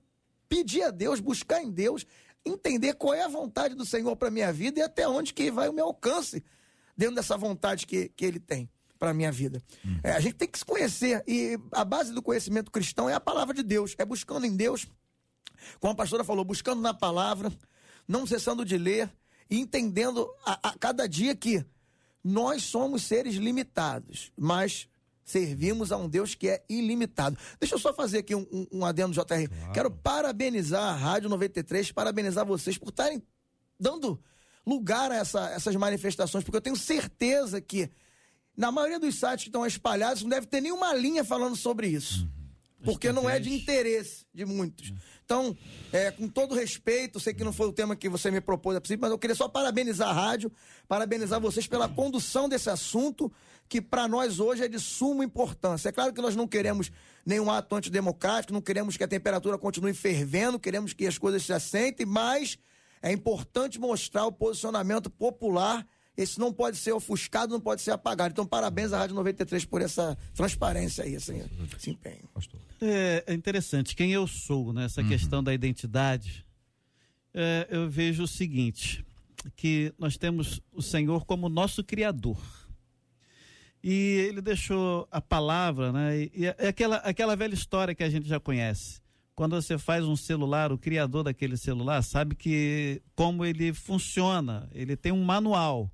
[0.49, 2.03] pedir a Deus, buscar em Deus,
[2.43, 5.69] entender qual é a vontade do Senhor para minha vida e até onde que vai
[5.69, 6.43] o meu alcance
[6.97, 8.67] dentro dessa vontade que, que Ele tem
[8.97, 9.61] para minha vida.
[10.01, 13.19] É, a gente tem que se conhecer e a base do conhecimento cristão é a
[13.19, 14.87] palavra de Deus, é buscando em Deus,
[15.79, 17.51] como a pastora falou, buscando na palavra,
[18.07, 19.09] não cessando de ler
[19.49, 21.65] e entendendo a, a cada dia que
[22.23, 24.87] nós somos seres limitados, mas
[25.23, 27.37] servimos a um Deus que é ilimitado.
[27.59, 29.49] Deixa eu só fazer aqui um, um, um adendo, JR.
[29.73, 33.21] Quero parabenizar a Rádio 93, parabenizar vocês por estarem
[33.79, 34.19] dando
[34.65, 37.89] lugar a essa- essas manifestações, porque eu tenho certeza que
[38.55, 42.27] na maioria dos sites que estão espalhados não deve ter nenhuma linha falando sobre isso.
[42.83, 44.93] Porque não é de interesse de muitos.
[45.25, 45.57] Então,
[45.91, 48.81] é, com todo respeito, sei que não foi o tema que você me propôs a
[48.81, 50.51] princípio, mas eu queria só parabenizar a rádio,
[50.87, 53.31] parabenizar vocês pela condução desse assunto,
[53.67, 55.89] que para nós hoje é de suma importância.
[55.89, 56.91] É claro que nós não queremos
[57.25, 61.51] nenhum ato antidemocrático, não queremos que a temperatura continue fervendo, queremos que as coisas se
[61.51, 62.57] assentem, mas
[63.01, 65.85] é importante mostrar o posicionamento popular.
[66.17, 68.31] Esse não pode ser ofuscado, não pode ser apagado.
[68.31, 71.31] Então, parabéns à Rádio 93 por essa transparência aí, esse,
[71.77, 72.27] esse empenho.
[72.33, 72.59] Pastor.
[72.81, 74.85] É, é interessante, quem eu sou, né?
[74.85, 76.43] Essa questão da identidade,
[77.33, 79.05] é, eu vejo o seguinte,
[79.55, 82.41] que nós temos o Senhor como nosso Criador.
[83.83, 86.17] E ele deixou a palavra, né?
[86.17, 89.01] E, e é aquela, aquela velha história que a gente já conhece.
[89.35, 94.97] Quando você faz um celular, o criador daquele celular sabe que como ele funciona, ele
[94.97, 95.91] tem um manual.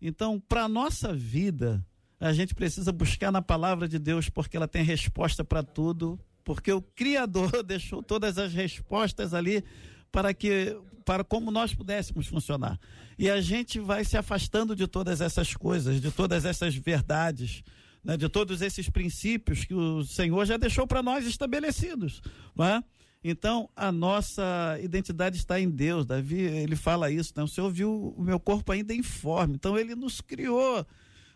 [0.00, 1.84] Então, para a nossa vida,
[2.20, 6.72] a gente precisa buscar na palavra de Deus, porque ela tem resposta para tudo, porque
[6.72, 9.62] o Criador deixou todas as respostas ali
[10.10, 12.78] para que para como nós pudéssemos funcionar.
[13.18, 17.62] E a gente vai se afastando de todas essas coisas, de todas essas verdades,
[18.04, 22.20] né, de todos esses princípios que o Senhor já deixou para nós estabelecidos,
[22.54, 22.84] não é?
[23.22, 26.06] Então, a nossa identidade está em Deus.
[26.06, 27.42] Davi, ele fala isso, né?
[27.42, 29.54] O Senhor viu o meu corpo ainda informe.
[29.54, 30.86] Então, ele nos criou,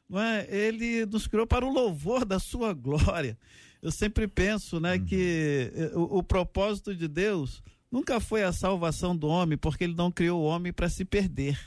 [0.09, 0.47] não é?
[0.49, 3.37] Ele nos criou para o louvor da sua glória.
[3.83, 7.61] Eu sempre penso, né, que eh, o, o propósito de Deus
[7.91, 11.59] nunca foi a salvação do homem, porque ele não criou o homem para se perder.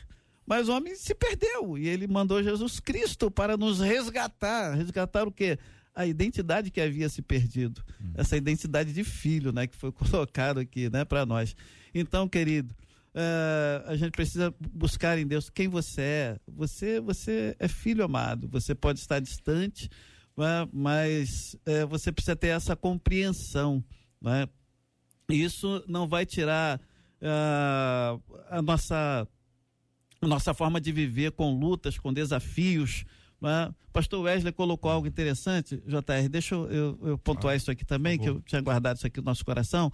[0.46, 4.76] Mas o homem se perdeu e ele mandou Jesus Cristo para nos resgatar.
[4.76, 5.58] Resgatar o quê?
[5.96, 7.82] A identidade que havia se perdido.
[8.14, 9.66] Essa identidade de filho, né?
[9.66, 11.06] Que foi colocado aqui, né?
[11.06, 11.56] Para nós.
[11.94, 12.76] Então, querido,
[13.14, 16.40] eh, a gente precisa buscar em Deus quem você é.
[16.48, 18.50] Você, você é filho amado.
[18.50, 19.90] Você pode estar distante,
[20.36, 23.82] né, mas eh, você precisa ter essa compreensão,
[24.22, 24.48] né?
[25.30, 26.80] Isso não vai tirar
[27.22, 28.20] ah,
[28.50, 29.28] a nossa
[30.22, 33.06] a nossa forma de viver com lutas, com desafios.
[33.94, 38.28] Pastor Wesley colocou algo interessante, JR, deixa eu, eu, eu pontuar isso aqui também, que
[38.28, 39.92] eu tinha guardado isso aqui no nosso coração,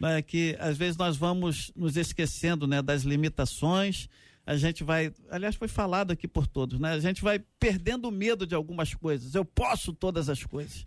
[0.00, 0.20] né?
[0.20, 4.08] que às vezes nós vamos nos esquecendo né, das limitações,
[4.48, 6.92] a gente vai, aliás, foi falado aqui por todos, né?
[6.92, 9.34] A gente vai perdendo o medo de algumas coisas.
[9.34, 10.86] Eu posso todas as coisas.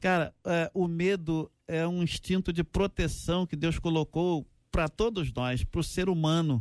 [0.00, 5.62] Cara, é, o medo é um instinto de proteção que Deus colocou para todos nós,
[5.62, 6.60] para o ser humano.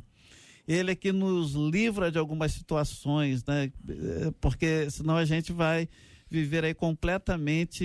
[0.68, 3.72] Ele é que nos livra de algumas situações, né?
[3.88, 5.88] Eh, Porque senão a gente vai
[6.30, 7.84] viver aí completamente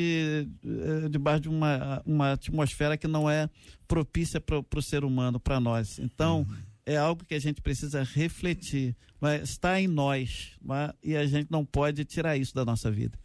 [0.65, 3.49] eh, debaixo de uma, uma atmosfera que não é
[3.87, 5.99] propícia para o ser humano, para nós.
[5.99, 6.47] Então,
[6.87, 8.97] é algo que a gente precisa refletir.
[9.21, 13.19] Mas está em nós mas- e a gente não pode tirar isso da nossa vida.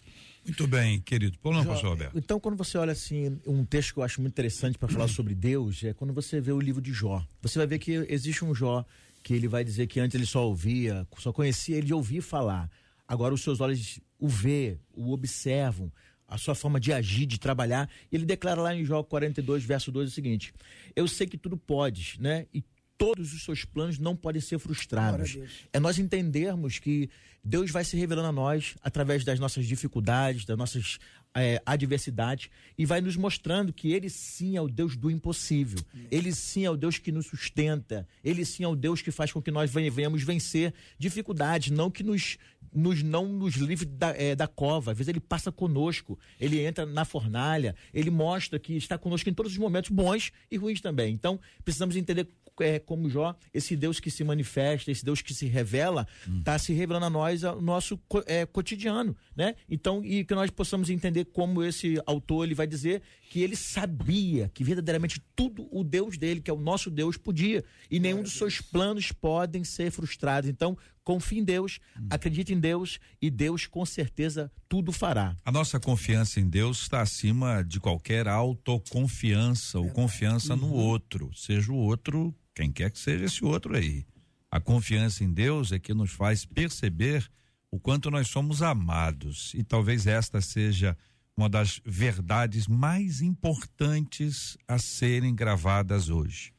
[0.45, 1.39] Muito bem, querido.
[1.39, 2.18] Por não, Jó, pastor Roberto.
[2.18, 5.34] Então, quando você olha assim, um texto que eu acho muito interessante para falar sobre
[5.34, 7.26] Deus, é quando você vê o livro de Jó.
[7.41, 8.86] Você vai ver que existe um Jó
[9.26, 12.69] que ele vai dizer que antes ele só ouvia, só conhecia ele de ouvir falar.
[13.07, 15.91] Agora os seus olhos o vê, o observam,
[16.28, 17.89] a sua forma de agir, de trabalhar.
[18.11, 20.53] E ele declara lá em Jó 42, verso 2 o seguinte:
[20.95, 22.45] Eu sei que tudo podes, né?
[22.53, 22.63] E
[22.99, 25.39] todos os seus planos não podem ser frustrados.
[25.73, 27.09] É nós entendermos que
[27.43, 30.99] Deus vai se revelando a nós através das nossas dificuldades, das nossas
[31.36, 35.79] eh, adversidades e vai nos mostrando que Ele sim é o Deus do impossível.
[36.09, 38.07] Ele sim é o Deus que nos sustenta.
[38.23, 41.91] Ele sim é o Deus que faz com que nós venha- venhamos vencer dificuldades, não
[41.91, 42.38] que nos,
[42.73, 44.91] nos não nos livre da, eh, da cova.
[44.91, 49.33] Às vezes Ele passa conosco, Ele entra na fornalha, Ele mostra que está conosco em
[49.33, 51.13] todos os momentos bons e ruins também.
[51.13, 52.27] Então precisamos entender
[52.60, 56.08] é, como Jó, esse Deus que se manifesta, esse Deus que se revela,
[56.39, 59.56] está se revelando a nós o nosso é, cotidiano, né?
[59.70, 63.01] Então, e que nós possamos entender como esse autor ele vai dizer
[63.36, 67.65] que ele sabia que verdadeiramente tudo o Deus dele, que é o nosso Deus, podia.
[67.91, 70.49] E nenhum dos seus planos podem ser frustrados.
[70.49, 75.36] Então, confie em Deus, acredite em Deus e Deus com certeza tudo fará.
[75.43, 81.73] A nossa confiança em Deus está acima de qualquer autoconfiança ou confiança no outro, seja
[81.73, 84.05] o outro, quem quer que seja esse outro aí.
[84.49, 87.29] A confiança em Deus é que nos faz perceber
[87.69, 90.97] o quanto nós somos amados e talvez esta seja
[91.38, 96.53] uma das verdades mais importantes a serem gravadas hoje.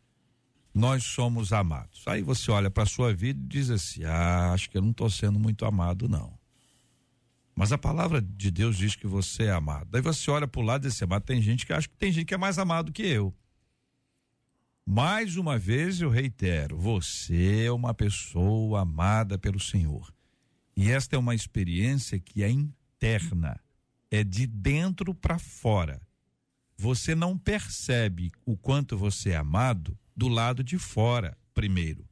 [0.75, 2.03] Nós somos amados.
[2.07, 4.91] Aí você olha para a sua vida e diz assim: "Ah, acho que eu não
[4.91, 6.39] estou sendo muito amado não".
[7.55, 9.89] Mas a palavra de Deus diz que você é amado.
[9.91, 12.27] Daí você olha para o lado desse amado, tem gente que acha que tem gente
[12.27, 13.35] que é mais amado que eu.
[14.85, 20.15] Mais uma vez eu reitero, você é uma pessoa amada pelo Senhor.
[20.77, 23.59] E esta é uma experiência que é interna,
[24.11, 26.01] é de dentro para fora.
[26.77, 32.07] Você não percebe o quanto você é amado do lado de fora, primeiro.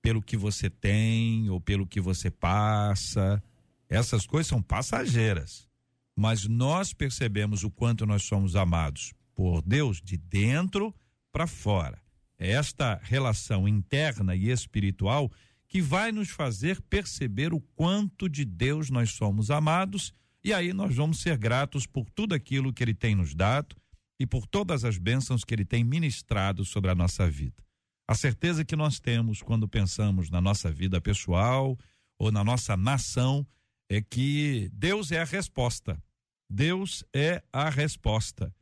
[0.00, 3.42] Pelo que você tem ou pelo que você passa.
[3.88, 5.68] Essas coisas são passageiras.
[6.16, 10.94] Mas nós percebemos o quanto nós somos amados por Deus de dentro
[11.30, 12.02] para fora.
[12.38, 15.30] É esta relação interna e espiritual
[15.68, 20.12] que vai nos fazer perceber o quanto de Deus nós somos amados
[20.44, 23.76] e aí nós vamos ser gratos por tudo aquilo que ele tem nos dado
[24.18, 27.62] e por todas as bênçãos que ele tem ministrado sobre a nossa vida.
[28.08, 31.78] A certeza que nós temos quando pensamos na nossa vida pessoal
[32.18, 33.46] ou na nossa nação
[33.88, 36.02] é que Deus é a resposta.
[36.50, 38.54] Deus é a resposta.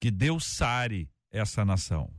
[0.00, 2.12] Que Deus sare essa nação.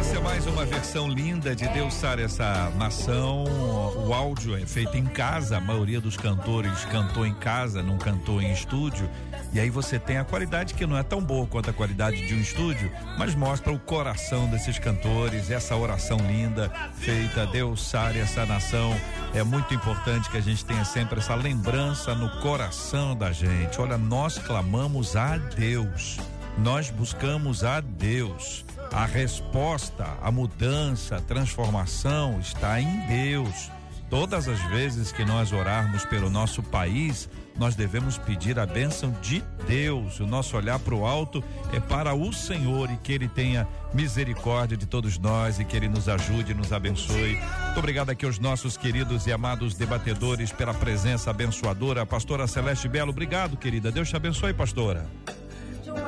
[0.00, 3.44] Essa é mais uma versão linda de Deus Sara essa nação.
[4.06, 8.40] O áudio é feito em casa, a maioria dos cantores cantou em casa, não cantou
[8.40, 9.08] em estúdio.
[9.52, 12.34] E aí você tem a qualidade que não é tão boa quanto a qualidade de
[12.34, 18.46] um estúdio, mas mostra o coração desses cantores, essa oração linda feita, Deus sare essa
[18.46, 18.94] nação.
[19.34, 23.80] É muito importante que a gente tenha sempre essa lembrança no coração da gente.
[23.80, 26.18] Olha, nós clamamos a Deus.
[26.58, 28.64] Nós buscamos a Deus.
[28.92, 33.70] A resposta, a mudança, a transformação está em Deus.
[34.10, 39.44] Todas as vezes que nós orarmos pelo nosso país, nós devemos pedir a bênção de
[39.66, 40.18] Deus.
[40.18, 44.76] O nosso olhar para o alto é para o Senhor e que Ele tenha misericórdia
[44.76, 47.38] de todos nós e que Ele nos ajude, nos abençoe.
[47.66, 52.06] Muito obrigado aqui aos nossos queridos e amados debatedores pela presença abençoadora.
[52.06, 53.92] Pastora Celeste Belo, obrigado, querida.
[53.92, 55.06] Deus te abençoe, pastora.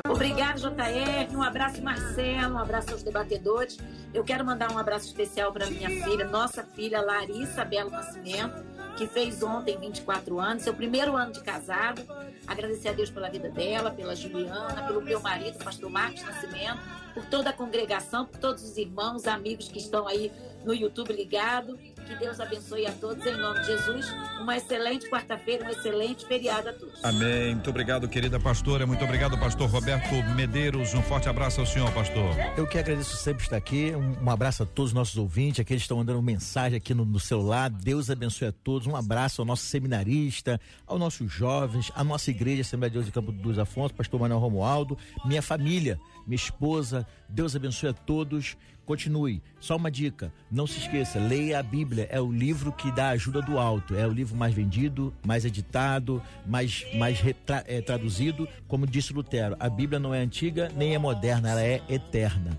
[0.08, 1.34] Obrigado, JR.
[1.34, 2.54] Um abraço, Marcelo.
[2.54, 3.78] Um abraço aos debatedores.
[4.12, 8.64] Eu quero mandar um abraço especial para minha filha, nossa filha Larissa Belo Nascimento,
[8.96, 12.02] que fez ontem 24 anos, seu primeiro ano de casado.
[12.46, 16.80] Agradecer a Deus pela vida dela, pela Juliana, pelo meu marido, pastor Marcos Nascimento,
[17.14, 20.32] por toda a congregação, por todos os irmãos, amigos que estão aí
[20.64, 21.78] no YouTube ligado.
[22.10, 24.12] Que Deus abençoe a todos em nome de Jesus.
[24.40, 27.04] Uma excelente quarta-feira, um excelente feriado a todos.
[27.04, 27.54] Amém.
[27.54, 28.84] Muito obrigado, querida pastora.
[28.84, 30.92] Muito obrigado, pastor Roberto Medeiros.
[30.92, 32.34] Um forte abraço ao senhor, pastor.
[32.56, 33.92] Eu que agradeço sempre estar aqui.
[33.94, 37.04] Um, um abraço a todos os nossos ouvintes, aqueles que estão mandando mensagem aqui no,
[37.04, 37.70] no celular.
[37.70, 38.88] Deus abençoe a todos.
[38.88, 43.12] Um abraço ao nosso seminarista, aos nossos jovens, à nossa igreja, Assembleia de Deus de
[43.12, 45.96] Campo dos Afonso, pastor Manuel Romualdo, minha família,
[46.30, 47.06] minha esposa.
[47.28, 48.56] Deus abençoe a todos.
[48.86, 49.42] Continue.
[49.60, 52.08] Só uma dica: não se esqueça, leia a Bíblia.
[52.10, 53.94] É o livro que dá ajuda do alto.
[53.94, 58.48] É o livro mais vendido, mais editado, mais, mais retra, é, traduzido.
[58.68, 62.56] Como disse Lutero, a Bíblia não é antiga nem é moderna, ela é eterna.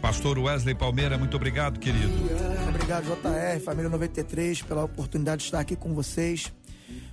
[0.00, 2.12] Pastor Wesley Palmeira, muito obrigado, querido.
[2.68, 6.52] Obrigado, JR, família 93, pela oportunidade de estar aqui com vocês.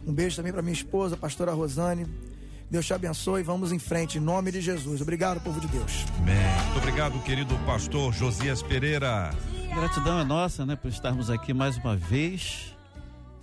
[0.05, 2.05] Um beijo também para minha esposa, pastora Rosane.
[2.73, 3.43] Deus te abençoe.
[3.43, 4.99] Vamos em frente, em nome de Jesus.
[4.99, 6.07] Obrigado, povo de Deus.
[6.17, 6.35] Amém.
[6.63, 9.29] Muito obrigado, querido pastor Josias Pereira.
[9.75, 12.75] Gratidão é nossa, né, por estarmos aqui mais uma vez.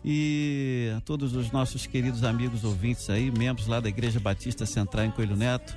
[0.04, 5.04] E a todos os nossos queridos amigos ouvintes aí, membros lá da Igreja Batista Central
[5.04, 5.76] em Coelho Neto.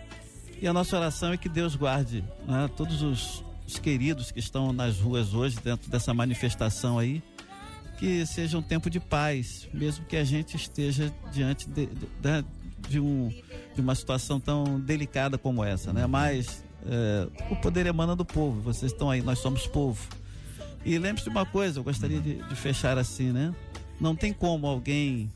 [0.60, 4.74] E a nossa oração é que Deus guarde né, todos os, os queridos que estão
[4.74, 7.22] nas ruas hoje, dentro dessa manifestação aí.
[8.00, 12.63] Que seja um tempo de paz, mesmo que a gente esteja diante de, de, de
[12.88, 13.34] de, um,
[13.74, 16.06] de uma situação tão delicada como essa, né?
[16.06, 18.62] Mas é, o poder emana do povo.
[18.62, 20.08] Vocês estão aí, nós somos povo.
[20.86, 23.54] E lembre-se de uma coisa, eu gostaria de, de fechar assim, né?
[24.00, 25.32] Não tem como alguém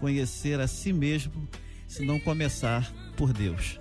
[0.00, 1.48] conhecer a si mesmo
[1.86, 3.78] se não começar por Deus.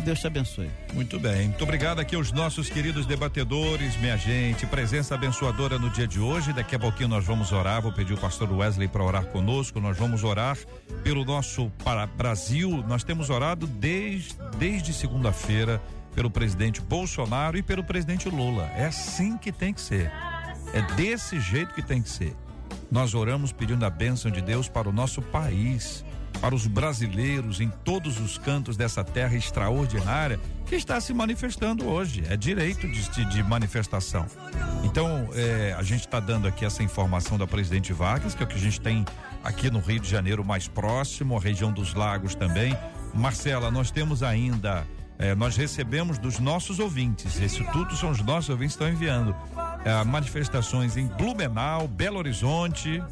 [0.00, 0.70] Que Deus te abençoe.
[0.94, 1.48] Muito bem.
[1.48, 4.64] Muito obrigado aqui aos nossos queridos debatedores, minha gente.
[4.64, 6.54] Presença abençoadora no dia de hoje.
[6.54, 7.82] Daqui a pouquinho nós vamos orar.
[7.82, 9.78] Vou pedir o pastor Wesley para orar conosco.
[9.78, 10.56] Nós vamos orar
[11.04, 11.70] pelo nosso
[12.16, 12.82] Brasil.
[12.88, 15.82] Nós temos orado desde, desde segunda-feira
[16.14, 18.70] pelo presidente Bolsonaro e pelo presidente Lula.
[18.74, 20.10] É assim que tem que ser.
[20.72, 22.34] É desse jeito que tem que ser.
[22.90, 26.02] Nós oramos pedindo a bênção de Deus para o nosso país
[26.40, 32.24] para os brasileiros em todos os cantos dessa terra extraordinária que está se manifestando hoje.
[32.28, 34.26] É direito de, de manifestação.
[34.82, 38.48] Então, é, a gente está dando aqui essa informação da presidente Vargas, que é o
[38.48, 39.04] que a gente tem
[39.44, 42.76] aqui no Rio de Janeiro mais próximo, a região dos lagos também.
[43.14, 44.86] Marcela, nós temos ainda.
[45.18, 49.36] É, nós recebemos dos nossos ouvintes, isso tudo são os nossos ouvintes que estão enviando.
[49.84, 53.02] É, manifestações em Blumenau, Belo Horizonte,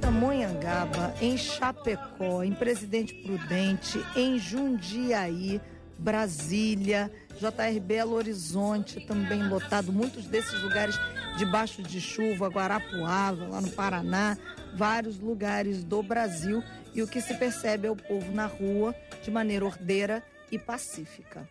[0.00, 5.60] Tamonhangaba, em Chapecó, em Presidente Prudente, em Jundiaí,
[5.98, 10.98] Brasília, JR Belo Horizonte também lotado, muitos desses lugares
[11.36, 14.36] debaixo de chuva, Guarapuava, lá no Paraná,
[14.74, 16.62] vários lugares do Brasil
[16.94, 21.48] e o que se percebe é o povo na rua de maneira ordeira e pacífica.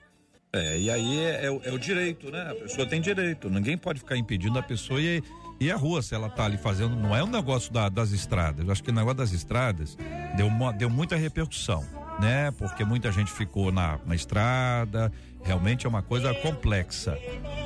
[0.52, 2.50] É, e aí é, é, é, o direito, né?
[2.50, 5.22] A pessoa tem direito, ninguém pode ficar impedindo a pessoa e
[5.60, 8.66] e a rua, se ela tá ali fazendo, não é um negócio da, das estradas.
[8.66, 9.98] Eu acho que o negócio das estradas
[10.38, 11.86] deu, deu muita repercussão,
[12.20, 12.52] né?
[12.52, 15.12] Porque muita gente ficou na, na estrada.
[15.44, 17.18] Realmente é uma coisa complexa,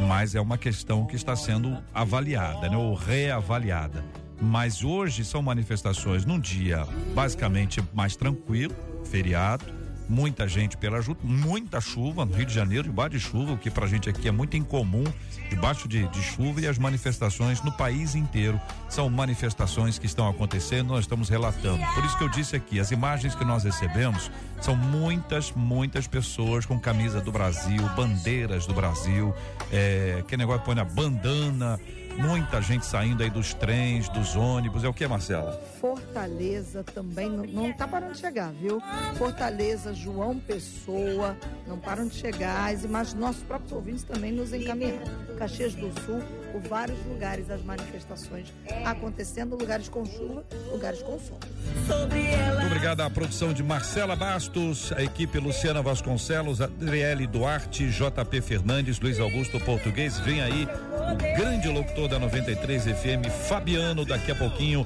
[0.07, 2.75] mas é uma questão que está sendo avaliada, né?
[2.75, 4.03] Ou reavaliada.
[4.41, 8.75] Mas hoje são manifestações num dia basicamente mais tranquilo,
[9.05, 13.69] feriado muita gente pela muita chuva no Rio de Janeiro, debaixo de chuva, o que
[13.69, 15.03] pra gente aqui é muito incomum,
[15.49, 20.89] debaixo de, de chuva e as manifestações no país inteiro são manifestações que estão acontecendo,
[20.89, 21.83] nós estamos relatando.
[21.93, 24.31] Por isso que eu disse aqui, as imagens que nós recebemos
[24.61, 29.33] são muitas, muitas pessoas com camisa do Brasil, bandeiras do Brasil,
[29.71, 31.79] é, que negócio põe na bandana,
[32.17, 34.83] Muita gente saindo aí dos trens, dos ônibus.
[34.83, 35.59] É o que, Marcela?
[35.81, 38.81] Fortaleza também não, não tá parando de chegar, viu?
[39.17, 41.35] Fortaleza, João Pessoa,
[41.67, 42.71] não param de chegar.
[42.73, 44.99] As imagens nossos próprios ouvintes também nos encaminham.
[45.37, 46.21] Caxias do Sul,
[46.53, 48.53] por vários lugares as manifestações
[48.85, 51.39] acontecendo, lugares com chuva, lugares com sol.
[51.87, 58.99] Muito obrigado à produção de Marcela Bastos, a equipe Luciana Vasconcelos, Adriele Duarte, JP Fernandes,
[58.99, 60.19] Luiz Augusto Português.
[60.19, 60.67] Vem aí
[61.11, 64.85] o grande locutor da 93 FM, Fabiano, daqui a pouquinho,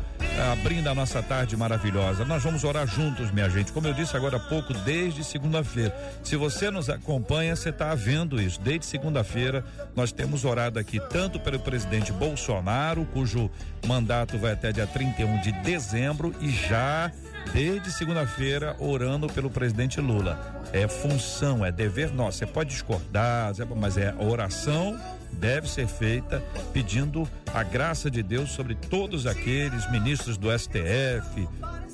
[0.51, 2.23] abrindo a nossa tarde maravilhosa.
[2.23, 3.73] Nós vamos orar juntos, minha gente.
[3.73, 5.93] Como eu disse agora há pouco, desde segunda-feira.
[6.23, 8.61] Se você nos acompanha, você está vendo isso.
[8.61, 9.65] Desde segunda-feira,
[9.95, 13.49] nós temos orado aqui tanto pelo presidente Bolsonaro, cujo
[13.85, 17.11] mandato vai até dia 31 de dezembro, e já
[17.53, 20.63] desde segunda-feira orando pelo presidente Lula.
[20.73, 22.39] É função, é dever nosso.
[22.39, 24.99] Você pode discordar, mas é oração
[25.31, 26.41] deve ser feita
[26.73, 31.47] pedindo a graça de Deus sobre todos aqueles ministros do STF.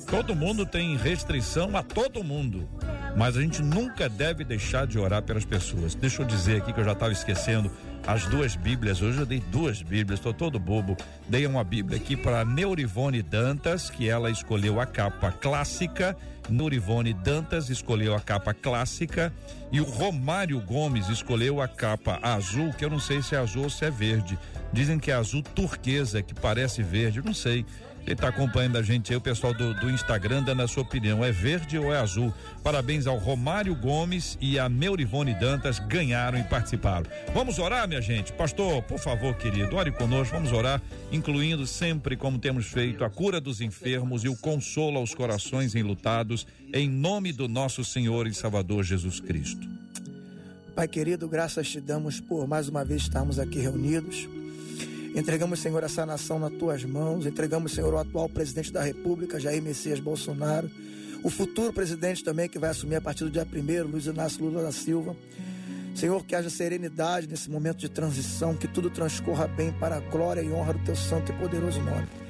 [0.08, 2.68] Todo mundo tem restrição a todo mundo,
[3.16, 5.94] mas a gente nunca deve deixar de orar pelas pessoas.
[5.94, 7.70] Deixa eu dizer aqui que eu já estava esquecendo
[8.06, 9.00] as duas Bíblias.
[9.00, 10.96] Hoje eu dei duas Bíblias, estou todo bobo.
[11.28, 16.16] Dei uma Bíblia aqui para Neurivone Dantas, que ela escolheu a capa clássica.
[16.48, 19.32] Neurivone Dantas escolheu a capa clássica
[19.72, 23.64] e o Romário Gomes escolheu a capa azul, que eu não sei se é azul
[23.64, 24.38] ou se é verde.
[24.72, 27.64] Dizem que é azul turquesa, que parece verde, não sei.
[28.04, 31.24] Quem está acompanhando a gente aí, o pessoal do, do, Instagram, dando a sua opinião.
[31.24, 32.32] É verde ou é azul?
[32.62, 37.06] Parabéns ao Romário Gomes e a Meurivone Dantas, ganharam e participaram.
[37.32, 38.30] Vamos orar, minha gente?
[38.32, 43.40] Pastor, por favor, querido, ore conosco, vamos orar, incluindo sempre, como temos feito, a cura
[43.40, 48.84] dos enfermos e o consolo aos corações enlutados, em nome do nosso Senhor e Salvador
[48.84, 49.66] Jesus Cristo.
[50.74, 54.28] Pai querido, graças te damos por mais uma vez estarmos aqui reunidos.
[55.14, 57.24] Entregamos, Senhor, essa nação nas tuas mãos.
[57.24, 60.68] Entregamos, Senhor, o atual presidente da República, Jair Messias Bolsonaro.
[61.22, 64.62] O futuro presidente também, que vai assumir a partir do dia 1 Luiz Inácio Lula
[64.62, 65.16] da Silva.
[65.94, 70.42] Senhor, que haja serenidade nesse momento de transição, que tudo transcorra bem para a glória
[70.42, 72.23] e honra do teu santo e poderoso nome.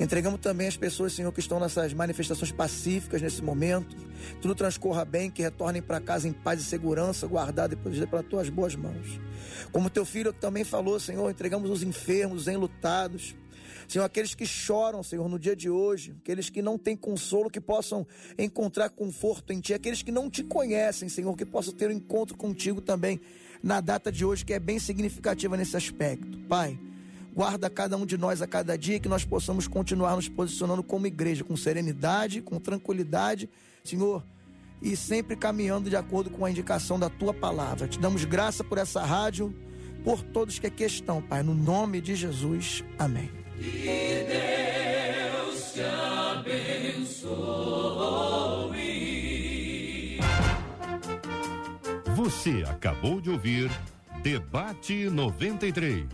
[0.00, 3.96] Entregamos também as pessoas, Senhor, que estão nessas manifestações pacíficas nesse momento.
[4.40, 8.26] Tudo transcorra bem, que retornem para casa em paz e segurança, guardado e protegido pelas
[8.26, 9.20] tuas boas mãos.
[9.72, 13.34] Como teu filho também falou, Senhor, entregamos os enfermos, os enlutados.
[13.88, 17.60] Senhor, aqueles que choram, Senhor, no dia de hoje, aqueles que não têm consolo, que
[17.60, 18.06] possam
[18.38, 22.36] encontrar conforto em Ti, aqueles que não te conhecem, Senhor, que possam ter um encontro
[22.36, 23.20] contigo também
[23.62, 26.38] na data de hoje, que é bem significativa nesse aspecto.
[26.40, 26.78] Pai,
[27.34, 31.06] guarda cada um de nós a cada dia, que nós possamos continuar nos posicionando como
[31.06, 33.48] igreja, com serenidade, com tranquilidade,
[33.84, 34.24] Senhor,
[34.82, 37.88] e sempre caminhando de acordo com a indicação da Tua palavra.
[37.88, 39.54] Te damos graça por essa rádio,
[40.04, 42.84] por todos que aqui estão, Pai, no nome de Jesus.
[42.98, 43.30] Amém.
[43.56, 47.28] Que Deus te abençoe.
[52.14, 53.70] Você acabou de ouvir
[54.22, 56.04] Debate 93.